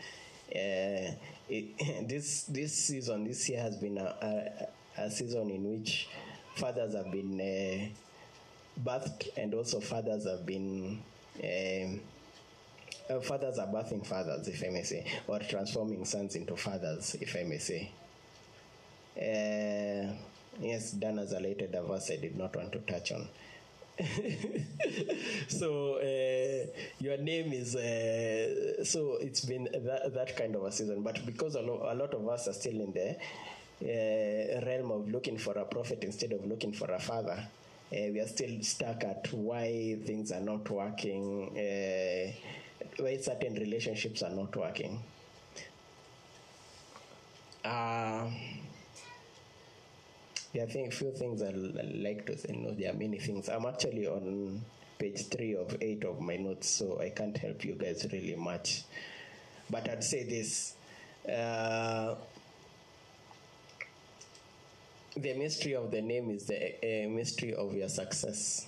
[0.55, 1.13] Uh,
[1.49, 4.69] it, this this season, this year has been a,
[4.99, 6.09] a, a season in which
[6.57, 11.03] fathers have been uh, birthed, and also fathers have been.
[11.43, 11.99] Uh,
[13.23, 17.45] fathers are birthing fathers, if I may say, or transforming sons into fathers, if I
[17.45, 17.91] may say.
[19.17, 20.13] Uh,
[20.61, 23.29] yes, Dan has a verse I did not want to touch on.
[25.49, 26.67] so uh,
[27.01, 31.55] your name is uh, so it's been that, that kind of a season but because
[31.57, 33.17] a, lo- a lot of us are still in the
[33.83, 37.39] uh, realm of looking for a prophet instead of looking for a father
[37.93, 42.31] uh, we are still stuck at why things are not working uh,
[43.03, 45.03] why certain relationships are not working.
[47.65, 48.31] Uh,
[50.53, 52.53] there are a few things I like to say.
[52.57, 53.49] No, there are many things.
[53.49, 54.63] I'm actually on
[54.99, 58.85] page three of eight of my notes, so I can't help you guys really much.
[59.71, 60.75] But I'd say this.
[61.31, 62.15] Uh,
[65.17, 68.67] the mystery of the name is the uh, mystery of your success,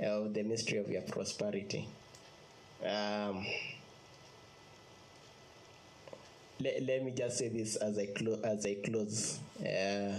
[0.00, 1.88] of the mystery of your prosperity.
[2.84, 3.46] Um,
[6.60, 8.40] let, let me just say this as I close.
[8.42, 10.18] As I close, uh,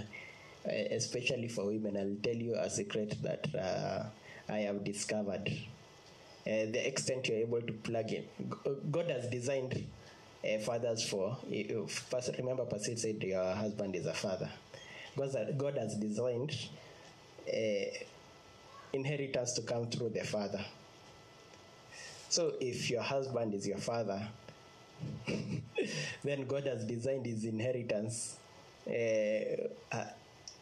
[0.92, 4.04] especially for women, I'll tell you a secret that uh,
[4.52, 5.50] I have discovered.
[6.48, 8.24] Uh, the extent you're able to plug in,
[8.92, 9.86] God has designed
[10.44, 11.38] uh, fathers for.
[12.10, 14.50] Pastor- remember, Pastor said your husband is a father.
[15.18, 16.56] God, God has designed
[17.48, 17.86] uh,
[18.94, 20.64] inheritance to come through the father.
[22.30, 24.28] So if your husband is your father,
[26.24, 28.38] then God has designed his inheritance.
[28.88, 30.06] Uh, uh,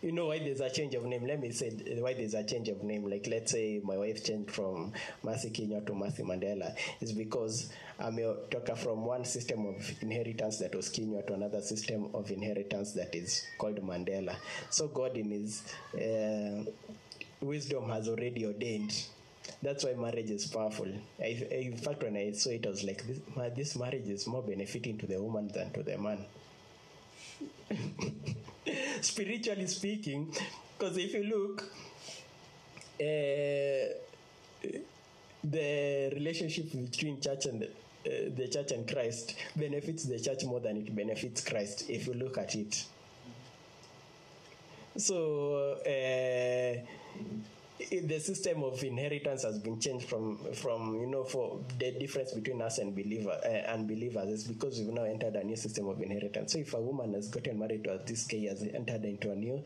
[0.01, 1.25] you know why there's a change of name?
[1.25, 3.09] Let me say why there's a change of name.
[3.09, 4.93] Like let's say my wife changed from
[5.23, 8.17] Mercy Kenya to Mercy Mandela It's because I'm
[8.51, 13.15] talker from one system of inheritance that was Kenya to another system of inheritance that
[13.15, 14.35] is called Mandela.
[14.69, 15.63] So God in his
[15.95, 16.69] uh,
[17.41, 18.93] wisdom has already ordained
[19.61, 20.87] that's why marriage is powerful.
[21.19, 23.19] I, in fact, when I saw it, I was like, this,
[23.55, 26.25] this marriage is more benefiting to the woman than to the man.
[29.01, 30.33] Spiritually speaking,
[30.77, 31.63] because if you look,
[32.99, 33.93] uh,
[35.43, 37.67] the relationship between church and uh,
[38.35, 41.89] the church and Christ benefits the church more than it benefits Christ.
[41.89, 42.85] If you look at it,
[44.97, 45.77] so.
[45.85, 46.85] Uh,
[47.79, 52.61] the system of inheritance has been changed from from you know for the difference between
[52.61, 56.53] us and believer uh, unbelievers is because we've now entered a new system of inheritance.
[56.53, 59.35] So if a woman has gotten married to us, this K has entered into a
[59.35, 59.63] new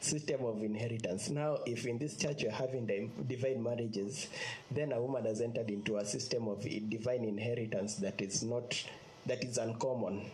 [0.00, 1.28] system of inheritance.
[1.28, 4.28] Now, if in this church you're having the divine marriages,
[4.70, 8.82] then a woman has entered into a system of divine inheritance that is not
[9.26, 10.30] that is uncommon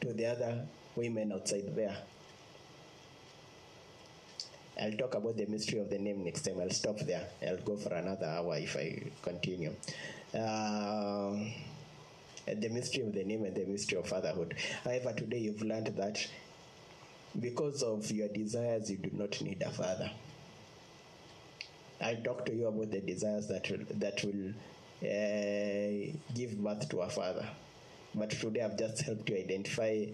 [0.00, 0.64] to the other
[0.94, 1.96] women outside there.
[4.80, 6.60] I'll talk about the mystery of the name next time.
[6.60, 7.28] I'll stop there.
[7.46, 9.74] I'll go for another hour if I continue.
[10.34, 11.52] Um,
[12.46, 14.54] the mystery of the name and the mystery of fatherhood.
[14.84, 16.26] However, today you've learned that
[17.38, 20.10] because of your desires, you do not need a father.
[22.00, 24.52] I'll talk to you about the desires that will, that will
[25.02, 27.46] uh, give birth to a father.
[28.14, 30.06] But today I've just helped you identify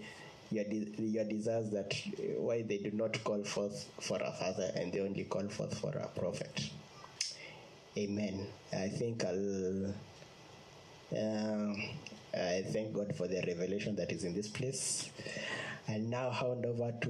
[0.51, 4.71] your, de- your desires that uh, why they do not call forth for a father
[4.75, 6.69] and they only call forth for a prophet.
[7.97, 8.47] Amen.
[8.73, 9.93] I think I'll.
[11.11, 11.75] Um,
[12.33, 15.09] I thank God for the revelation that is in this place.
[15.87, 17.09] And now hand over to